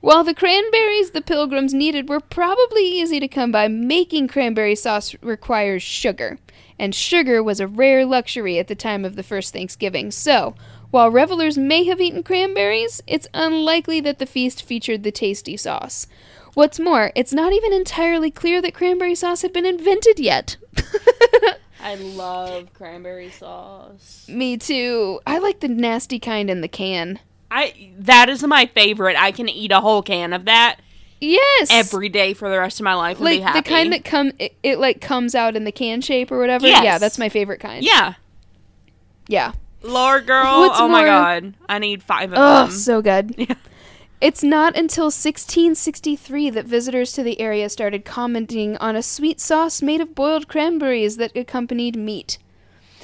While 0.03 0.22
the 0.22 0.35
cranberries 0.35 1.12
the 1.12 1.22
pilgrims 1.22 1.72
needed 1.72 2.11
were 2.11 2.20
probably 2.20 2.85
easy 2.85 3.18
to 3.20 3.27
come 3.27 3.51
by, 3.51 3.68
making 3.68 4.29
cranberry 4.29 4.75
sauce 4.75 5.16
requires 5.22 5.83
sugar. 5.83 6.38
And 6.79 6.94
sugar 6.94 7.42
was 7.42 7.59
a 7.59 7.66
rare 7.66 8.05
luxury 8.05 8.59
at 8.59 8.68
the 8.68 8.75
time 8.75 9.07
of 9.07 9.16
the 9.16 9.22
first 9.22 9.55
Thanksgiving. 9.55 10.11
So, 10.11 10.55
while 10.90 11.11
revelers 11.11 11.57
may 11.57 11.85
have 11.85 12.03
eaten 12.03 12.22
cranberries, 12.22 13.03
it's 13.07 13.29
unlikely 13.33 14.01
that 14.01 14.18
the 14.18 14.27
feast 14.27 14.62
featured 14.62 15.05
the 15.05 15.11
tasty 15.11 15.57
sauce. 15.57 16.07
What's 16.53 16.79
more, 16.79 17.12
it's 17.16 17.33
not 17.33 17.55
even 17.55 17.72
entirely 17.72 18.31
clear 18.31 18.61
that 18.61 18.75
cranberry 18.75 19.14
sauce 19.14 19.40
had 19.40 19.55
been 19.55 19.64
invented 19.64 20.20
yet. 20.20 20.59
I 21.81 21.94
love 21.94 22.75
cranberry 22.75 23.31
sauce. 23.31 24.27
Me 24.29 24.59
too. 24.59 25.20
I 25.27 25.38
like 25.38 25.61
the 25.61 25.68
nasty 25.68 26.18
kind 26.18 26.51
in 26.51 26.61
the 26.61 26.68
can. 26.68 27.18
I 27.53 27.91
that 27.99 28.29
is 28.29 28.43
my 28.43 28.67
favorite. 28.67 29.17
I 29.19 29.31
can 29.33 29.49
eat 29.49 29.71
a 29.73 29.81
whole 29.81 30.03
can 30.03 30.33
of 30.33 30.47
that 30.47 30.77
Yes. 31.21 31.69
every 31.71 32.09
day 32.09 32.35
for 32.35 32.49
the 32.51 32.59
rest 32.59 32.81
of 32.81 32.85
my 32.85 32.95
life 32.95 33.19
and 33.19 33.25
like 33.27 33.38
be 33.38 33.43
happy. 33.43 33.61
the 33.61 33.69
kind 33.69 33.93
that 33.93 34.05
come 34.05 34.33
it, 34.38 34.57
it 34.62 34.79
like 34.79 35.01
comes 35.01 35.35
out 35.35 35.55
in 35.55 35.65
the 35.65 35.71
can 35.73 36.01
shape 36.01 36.33
or 36.33 36.38
whatever. 36.38 36.67
Yes. 36.67 36.83
Yeah, 36.83 36.99
that's 36.99 37.19
my 37.19 37.29
favorite 37.29 37.61
kind. 37.61 37.85
yeah, 37.85 38.15
Yeah. 39.29 39.53
Lord 39.83 40.27
girl. 40.27 40.61
What's 40.61 40.81
oh 40.81 40.88
my 40.88 41.05
god, 41.05 41.55
I 41.69 41.79
need 41.79 42.03
five 42.03 42.33
of 42.33 42.38
Oh, 42.41 42.62
them. 42.67 42.71
so 42.73 43.03
good. 43.03 43.35
Yeah. 43.38 43.55
It's 44.21 44.45
not 44.45 44.77
until 44.77 45.07
1663 45.07 46.51
that 46.51 46.65
visitors 46.65 47.12
to 47.15 47.25
the 47.25 47.41
area 47.41 47.69
started 47.69 48.05
commenting 48.05 48.77
on 48.77 48.95
a 48.95 49.03
sweet 49.03 49.41
sauce 49.41 49.83
made 49.83 50.01
of 50.01 50.15
boiled 50.15 50.47
cranberries 50.47 51.17
that 51.17 51.37
accompanied 51.37 51.97
meat. 51.97 52.38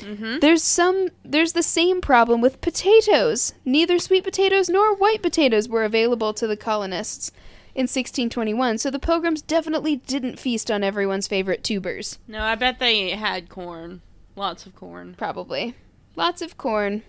Mm-hmm. 0.00 0.38
There's 0.40 0.62
some 0.62 1.08
there's 1.24 1.52
the 1.52 1.62
same 1.62 2.00
problem 2.00 2.40
with 2.40 2.60
potatoes. 2.60 3.54
Neither 3.64 3.98
sweet 3.98 4.24
potatoes 4.24 4.68
nor 4.68 4.94
white 4.94 5.22
potatoes 5.22 5.68
were 5.68 5.84
available 5.84 6.32
to 6.34 6.46
the 6.46 6.56
colonists 6.56 7.30
in 7.74 7.84
1621, 7.84 8.78
so 8.78 8.90
the 8.90 8.98
pilgrims 8.98 9.40
definitely 9.40 9.96
didn't 9.96 10.38
feast 10.38 10.70
on 10.70 10.82
everyone's 10.82 11.28
favorite 11.28 11.62
tubers. 11.62 12.18
No, 12.26 12.42
I 12.42 12.56
bet 12.56 12.80
they 12.80 13.10
had 13.10 13.48
corn. 13.48 14.00
Lots 14.34 14.66
of 14.66 14.74
corn. 14.74 15.14
Probably. 15.16 15.74
Lots 16.16 16.42
of 16.42 16.56
corn. 16.56 17.02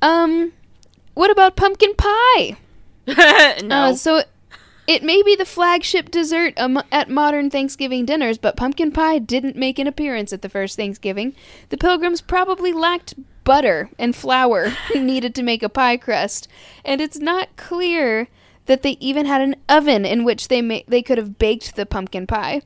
Um 0.00 0.52
what 1.14 1.30
about 1.30 1.56
pumpkin 1.56 1.94
pie? 1.94 2.56
no. 3.06 3.76
Uh, 3.76 3.94
so 3.94 4.22
it 4.86 5.02
may 5.02 5.22
be 5.22 5.36
the 5.36 5.44
flagship 5.44 6.10
dessert 6.10 6.54
um, 6.56 6.82
at 6.90 7.08
modern 7.08 7.50
Thanksgiving 7.50 8.04
dinners, 8.04 8.38
but 8.38 8.56
pumpkin 8.56 8.90
pie 8.90 9.18
didn't 9.18 9.56
make 9.56 9.78
an 9.78 9.86
appearance 9.86 10.32
at 10.32 10.42
the 10.42 10.48
first 10.48 10.76
Thanksgiving. 10.76 11.34
The 11.68 11.76
pilgrims 11.76 12.20
probably 12.20 12.72
lacked 12.72 13.14
butter 13.44 13.90
and 13.98 14.14
flour 14.14 14.72
needed 14.94 15.34
to 15.36 15.42
make 15.42 15.62
a 15.62 15.68
pie 15.68 15.96
crust, 15.96 16.48
and 16.84 17.00
it's 17.00 17.18
not 17.18 17.56
clear 17.56 18.28
that 18.66 18.82
they 18.82 18.96
even 19.00 19.26
had 19.26 19.40
an 19.40 19.56
oven 19.68 20.04
in 20.04 20.24
which 20.24 20.48
they 20.48 20.62
ma- 20.62 20.80
they 20.86 21.02
could 21.02 21.18
have 21.18 21.38
baked 21.38 21.76
the 21.76 21.86
pumpkin 21.86 22.26
pie. 22.26 22.62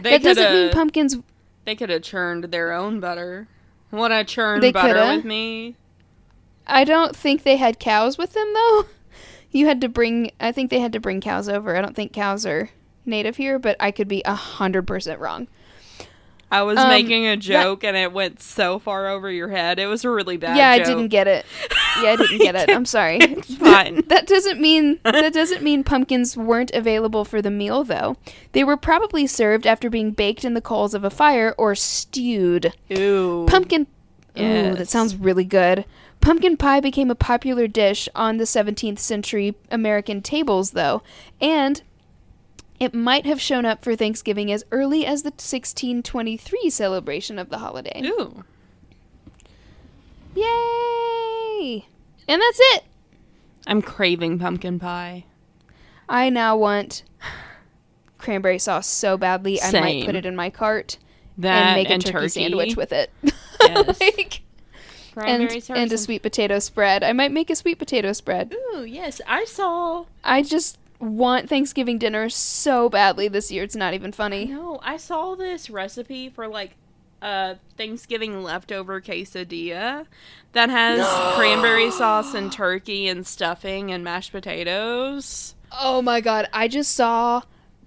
they 0.00 0.10
that 0.10 0.22
doesn't 0.22 0.52
mean 0.52 0.70
pumpkins. 0.70 1.16
They 1.64 1.74
could 1.74 1.90
have 1.90 2.02
churned 2.02 2.44
their 2.44 2.72
own 2.72 3.00
butter. 3.00 3.46
Want 3.90 4.12
to 4.12 4.24
churn 4.24 4.60
butter 4.60 4.94
coulda. 4.94 5.16
with 5.16 5.24
me? 5.24 5.76
I 6.66 6.84
don't 6.84 7.16
think 7.16 7.42
they 7.42 7.56
had 7.56 7.78
cows 7.78 8.18
with 8.18 8.34
them 8.34 8.52
though. 8.52 8.84
You 9.50 9.66
had 9.66 9.80
to 9.80 9.88
bring. 9.88 10.30
I 10.40 10.52
think 10.52 10.70
they 10.70 10.80
had 10.80 10.92
to 10.92 11.00
bring 11.00 11.20
cows 11.20 11.48
over. 11.48 11.76
I 11.76 11.80
don't 11.80 11.96
think 11.96 12.12
cows 12.12 12.44
are 12.46 12.70
native 13.06 13.36
here, 13.36 13.58
but 13.58 13.76
I 13.80 13.90
could 13.90 14.08
be 14.08 14.22
a 14.24 14.34
hundred 14.34 14.86
percent 14.86 15.20
wrong. 15.20 15.48
I 16.50 16.62
was 16.62 16.78
Um, 16.78 16.88
making 16.88 17.26
a 17.26 17.36
joke 17.36 17.84
and 17.84 17.94
it 17.94 18.10
went 18.10 18.40
so 18.40 18.78
far 18.78 19.08
over 19.08 19.30
your 19.30 19.48
head. 19.48 19.78
It 19.78 19.86
was 19.86 20.02
a 20.04 20.10
really 20.10 20.38
bad 20.38 20.56
yeah, 20.56 20.78
joke. 20.78 20.86
I 20.86 20.88
didn't 20.88 21.08
get 21.08 21.26
it. 21.26 21.44
Yeah, 22.02 22.12
I 22.12 22.16
didn't 22.16 22.38
get 22.42 22.54
it. 22.54 22.70
I'm 22.70 22.86
sorry. 22.86 23.18
It's 23.20 23.54
fine. 23.56 24.02
that 24.08 24.26
doesn't 24.26 24.58
mean 24.58 24.98
that 25.04 25.34
doesn't 25.34 25.62
mean 25.62 25.84
pumpkins 25.84 26.36
weren't 26.38 26.70
available 26.72 27.26
for 27.26 27.42
the 27.42 27.50
meal 27.50 27.84
though. 27.84 28.16
They 28.52 28.64
were 28.64 28.78
probably 28.78 29.26
served 29.26 29.66
after 29.66 29.90
being 29.90 30.12
baked 30.12 30.44
in 30.44 30.54
the 30.54 30.62
coals 30.62 30.94
of 30.94 31.04
a 31.04 31.10
fire 31.10 31.54
or 31.58 31.74
stewed. 31.74 32.72
Ooh. 32.96 33.44
Pumpkin 33.46 33.86
Ooh, 34.38 34.74
that 34.74 34.88
sounds 34.88 35.16
really 35.16 35.44
good. 35.44 35.84
Pumpkin 36.20 36.56
pie 36.56 36.80
became 36.80 37.10
a 37.10 37.14
popular 37.14 37.66
dish 37.66 38.08
on 38.14 38.36
the 38.36 38.44
17th 38.44 38.98
century 38.98 39.54
American 39.70 40.20
tables 40.20 40.72
though, 40.72 41.02
and 41.40 41.82
it 42.80 42.94
might 42.94 43.26
have 43.26 43.40
shown 43.40 43.64
up 43.64 43.82
for 43.82 43.96
Thanksgiving 43.96 44.52
as 44.52 44.64
early 44.70 45.04
as 45.04 45.22
the 45.22 45.30
1623 45.30 46.70
celebration 46.70 47.38
of 47.38 47.48
the 47.48 47.58
holiday. 47.58 48.02
Ooh. 48.04 48.44
Yay! 50.34 51.86
And 52.28 52.40
that's 52.40 52.60
it. 52.74 52.84
I'm 53.66 53.82
craving 53.82 54.38
pumpkin 54.38 54.78
pie. 54.78 55.24
I 56.08 56.30
now 56.30 56.56
want 56.56 57.02
cranberry 58.18 58.58
sauce 58.58 58.86
so 58.86 59.16
badly 59.16 59.60
I 59.60 59.72
might 59.72 60.06
put 60.06 60.14
it 60.14 60.26
in 60.26 60.34
my 60.36 60.50
cart 60.50 60.98
That 61.38 61.66
and 61.68 61.76
make 61.76 61.88
a 61.88 61.94
and 61.94 62.04
turkey, 62.04 62.28
sandwich 62.28 62.76
with 62.76 62.92
it. 62.92 63.10
Yes. 63.60 64.00
like, 64.00 64.40
and, 65.20 65.48
Cranberry 65.48 65.80
and 65.82 65.92
a 65.92 65.98
sweet 65.98 66.22
potato 66.22 66.58
spread. 66.58 67.02
I 67.02 67.12
might 67.12 67.32
make 67.32 67.50
a 67.50 67.56
sweet 67.56 67.78
potato 67.78 68.12
spread. 68.12 68.54
Ooh, 68.74 68.84
yes. 68.84 69.20
I 69.26 69.44
saw. 69.44 70.06
I 70.24 70.42
just 70.42 70.78
want 71.00 71.48
Thanksgiving 71.48 71.98
dinner 71.98 72.28
so 72.28 72.88
badly 72.88 73.28
this 73.28 73.50
year. 73.50 73.62
It's 73.62 73.76
not 73.76 73.94
even 73.94 74.12
funny. 74.12 74.46
No, 74.46 74.80
I 74.82 74.96
saw 74.96 75.34
this 75.34 75.70
recipe 75.70 76.28
for 76.28 76.48
like 76.48 76.72
a 77.22 77.56
Thanksgiving 77.76 78.42
leftover 78.42 79.00
quesadilla 79.00 80.06
that 80.52 80.70
has 80.70 81.06
cranberry 81.36 81.90
sauce 81.90 82.34
and 82.34 82.50
turkey 82.50 83.08
and 83.08 83.26
stuffing 83.26 83.90
and 83.90 84.02
mashed 84.04 84.32
potatoes. 84.32 85.54
Oh 85.72 86.00
my 86.02 86.20
god, 86.20 86.48
I 86.52 86.68
just 86.68 86.94
saw 86.94 87.42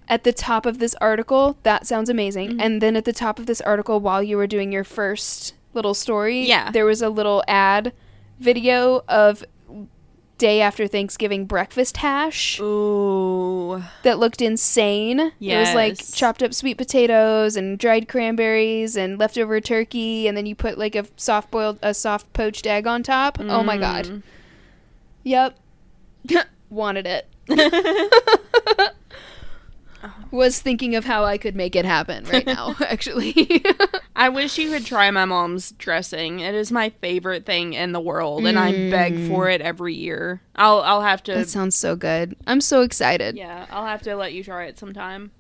at 0.08 0.24
the 0.24 0.34
top 0.34 0.66
of 0.66 0.80
this 0.80 0.94
article, 0.96 1.58
that 1.64 1.88
sounds 1.88 2.10
amazing. 2.10 2.52
Mm-hmm. 2.52 2.62
And 2.62 2.82
then 2.82 2.96
at 2.96 3.06
the 3.06 3.14
top 3.14 3.40
of 3.40 3.46
this 3.46 3.62
article 3.62 4.00
while 4.00 4.22
you 4.22 4.38
were 4.38 4.48
doing 4.48 4.72
your 4.72 4.84
first 4.84 5.54
little 5.74 5.94
story, 5.94 6.48
Yeah. 6.48 6.72
there 6.72 6.86
was 6.86 7.02
a 7.02 7.10
little 7.10 7.44
ad 7.48 7.94
video 8.40 9.04
of 9.08 9.44
day 10.38 10.60
after 10.60 10.88
Thanksgiving 10.88 11.46
breakfast 11.46 11.98
hash 11.98 12.60
Ooh. 12.60 13.84
that 14.02 14.18
looked 14.18 14.42
insane. 14.42 15.20
It 15.40 15.56
was 15.56 15.76
like 15.76 16.00
chopped 16.14 16.42
up 16.42 16.52
sweet 16.56 16.78
potatoes 16.80 17.56
and 17.56 17.78
dried 17.78 18.08
cranberries 18.08 18.96
and 18.98 19.20
leftover 19.20 19.62
turkey 19.62 20.28
and 20.28 20.36
then 20.36 20.48
you 20.48 20.56
put 20.56 20.80
like 20.80 20.96
a 20.96 21.06
soft 21.16 21.52
boiled 21.52 21.78
a 21.84 21.94
soft 21.94 22.34
poached 22.34 22.66
egg 22.66 22.88
on 22.88 23.04
top. 23.04 23.38
Oh 23.40 23.62
my 23.62 23.78
god. 23.78 24.06
Mm. 24.06 24.24
Yep. 25.24 25.60
Wanted 26.72 27.06
it. 27.06 27.28
Was 30.32 30.60
thinking 30.60 30.96
of 30.96 31.06
how 31.06 31.26
I 31.26 31.38
could 31.38 31.56
make 31.56 31.76
it 31.76 31.86
happen 31.86 32.24
right 32.26 32.46
now, 32.46 32.76
actually. 32.88 33.64
I 34.22 34.30
wish 34.30 34.60
you 34.60 34.70
could 34.70 34.86
try 34.86 35.10
my 35.10 35.26
mom's 35.26 35.72
dressing. 35.72 36.42
It 36.42 36.54
is 36.54 36.72
my 36.72 36.90
favorite 37.02 37.44
thing 37.46 37.74
in 37.74 37.92
the 37.92 38.00
world, 38.00 38.46
and 38.46 38.60
I 38.60 38.72
beg 38.92 39.28
for 39.28 39.50
it 39.50 39.62
every 39.62 39.96
year. 39.96 40.42
I'll 40.56 40.82
I'll 40.82 41.02
have 41.02 41.24
to. 41.24 41.34
that 41.34 41.50
sounds 41.50 41.76
so 41.76 41.96
good. 41.96 42.36
I'm 42.46 42.62
so 42.62 42.82
excited. 42.82 43.36
yeah, 43.36 43.66
I'll 43.72 43.86
have 43.88 44.04
to 44.04 44.16
let 44.16 44.34
you 44.34 44.44
try 44.44 44.66
it 44.66 44.78
sometime. 44.78 45.32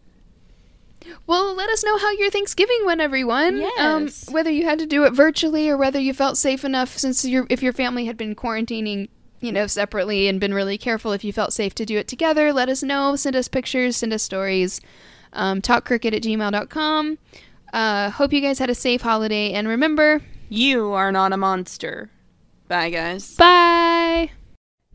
Well, 1.27 1.53
let 1.55 1.69
us 1.69 1.83
know 1.83 1.97
how 1.97 2.11
your 2.11 2.29
Thanksgiving 2.31 2.81
went, 2.85 3.01
everyone. 3.01 3.61
Um, 3.79 4.03
Yes. 4.05 4.29
whether 4.29 4.49
you 4.51 4.65
had 4.65 4.79
to 4.79 4.85
do 4.85 5.03
it 5.03 5.11
virtually 5.13 5.69
or 5.69 5.77
whether 5.77 5.99
you 5.99 6.13
felt 6.13 6.37
safe 6.37 6.63
enough, 6.65 6.97
since 6.97 7.23
your 7.25 7.45
if 7.49 7.61
your 7.63 7.73
family 7.73 8.05
had 8.05 8.17
been 8.17 8.35
quarantining, 8.35 9.09
you 9.41 9.51
know, 9.51 9.67
separately 9.67 10.27
and 10.27 10.39
been 10.39 10.53
really 10.55 10.77
careful, 10.79 11.11
if 11.11 11.23
you 11.23 11.31
felt 11.33 11.53
safe 11.53 11.75
to 11.75 11.85
do 11.85 11.97
it 11.97 12.07
together, 12.07 12.51
let 12.51 12.67
us 12.69 12.81
know. 12.81 13.15
Send 13.15 13.35
us 13.35 13.47
pictures. 13.47 13.97
Send 13.97 14.11
us 14.11 14.23
stories. 14.23 14.81
Um, 15.33 15.61
talkcricket 15.61 16.13
at 16.13 16.23
gmail.com. 16.23 17.17
Uh, 17.73 18.09
hope 18.09 18.33
you 18.33 18.41
guys 18.41 18.59
had 18.59 18.69
a 18.69 18.75
safe 18.75 19.01
holiday, 19.01 19.53
and 19.53 19.67
remember, 19.67 20.21
You 20.49 20.91
are 20.91 21.11
not 21.11 21.33
a 21.33 21.37
monster. 21.37 22.09
Bye, 22.67 22.89
guys. 22.89 23.35
Bye. 23.35 24.31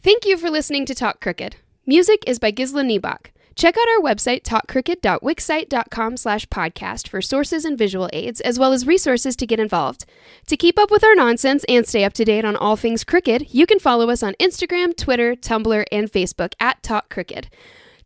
Thank 0.03 0.25
you 0.25 0.37
for 0.37 0.51
listening 0.51 0.87
to 0.87 0.95
Talk 0.95 1.21
Cricket. 1.21 1.57
Music 1.87 2.23
is 2.27 2.39
by 2.39 2.53
Gisla 2.53 2.85
Niebach. 2.85 3.31
Check 3.55 3.77
out 3.79 3.89
our 3.89 4.03
website, 4.03 4.43
talkcricket.wixsite.com 4.43 6.17
slash 6.19 6.47
podcast 6.47 7.09
for 7.09 7.23
sources 7.23 7.65
and 7.65 7.79
visual 7.79 8.11
aids, 8.13 8.43
as 8.43 8.59
well 8.59 8.75
as 8.75 8.87
resources 8.87 9.35
to 9.37 9.47
get 9.47 9.59
involved. 9.59 10.05
To 10.49 10.59
keep 10.59 10.79
up 10.79 10.91
with 10.91 11.03
our 11.03 11.15
nonsense 11.15 11.65
and 11.67 11.87
stay 11.87 12.05
up 12.05 12.13
to 12.15 12.25
date 12.27 12.45
on 12.45 12.55
all 12.55 12.77
things 12.77 13.03
cricket, 13.03 13.55
you 13.55 13.65
can 13.65 13.79
follow 13.79 14.11
us 14.11 14.23
on 14.23 14.35
Instagram, 14.35 14.95
Twitter, 14.95 15.35
Tumblr, 15.35 15.85
and 15.91 16.13
Facebook 16.13 16.53
at 16.61 16.83
Talk 16.83 17.09
Cricket. 17.09 17.49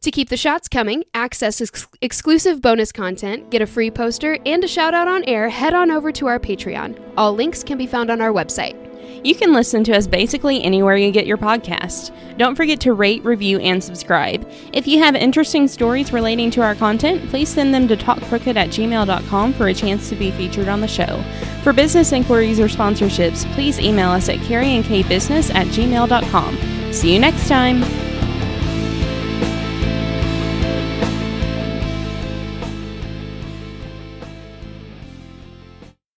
To 0.03 0.11
keep 0.11 0.31
the 0.31 0.37
shots 0.37 0.67
coming, 0.67 1.05
access 1.13 1.61
ex- 1.61 1.87
exclusive 2.01 2.63
bonus 2.63 2.91
content, 2.91 3.51
get 3.51 3.61
a 3.61 3.67
free 3.67 3.91
poster, 3.91 4.39
and 4.47 4.65
a 4.65 4.69
shout 4.69 4.95
out 4.95 5.09
on 5.09 5.25
air, 5.25 5.51
head 5.51 5.75
on 5.75 5.91
over 5.91 6.11
to 6.13 6.27
our 6.27 6.39
Patreon. 6.39 6.99
All 7.19 7.35
links 7.35 7.63
can 7.63 7.77
be 7.77 7.87
found 7.87 8.11
on 8.11 8.23
our 8.23 8.33
website. 8.33 8.79
You 9.23 9.35
can 9.35 9.53
listen 9.53 9.85
to 9.85 9.95
us 9.95 10.07
basically 10.07 10.63
anywhere 10.63 10.97
you 10.97 11.11
get 11.11 11.27
your 11.27 11.37
podcast. 11.37 12.17
Don't 12.39 12.55
forget 12.55 12.81
to 12.81 12.95
rate, 12.95 13.23
review, 13.25 13.59
and 13.59 13.85
subscribe. 13.85 14.51
If 14.73 14.87
you 14.87 15.01
have 15.01 15.15
interesting 15.15 15.69
stories 15.69 16.15
relating 16.15 16.51
to 16.53 16.63
our 16.63 16.75
content, 16.75 17.29
please 17.29 17.51
send 17.51 17.75
them 17.75 17.87
to 17.89 17.97
talkcricket 17.97 18.57
at 18.57 18.71
gmail.com 18.71 19.53
for 19.53 19.69
a 19.69 19.75
chance 19.75 20.09
to 20.09 20.17
be 20.17 20.31
featured 20.31 20.69
on 20.69 20.81
the 20.81 20.89
show. 20.89 21.23
For 21.63 21.75
business 21.75 22.13
inquiries 22.13 22.59
or 22.59 22.69
sponsorships, 22.69 23.45
please 23.53 23.79
email 23.79 24.09
us 24.09 24.31
at 24.31 24.39
carrieandkbusiness 24.39 25.55
at 25.55 25.67
gmail.com. 25.67 26.93
See 26.93 27.13
you 27.13 27.19
next 27.19 27.49
time! 27.49 28.10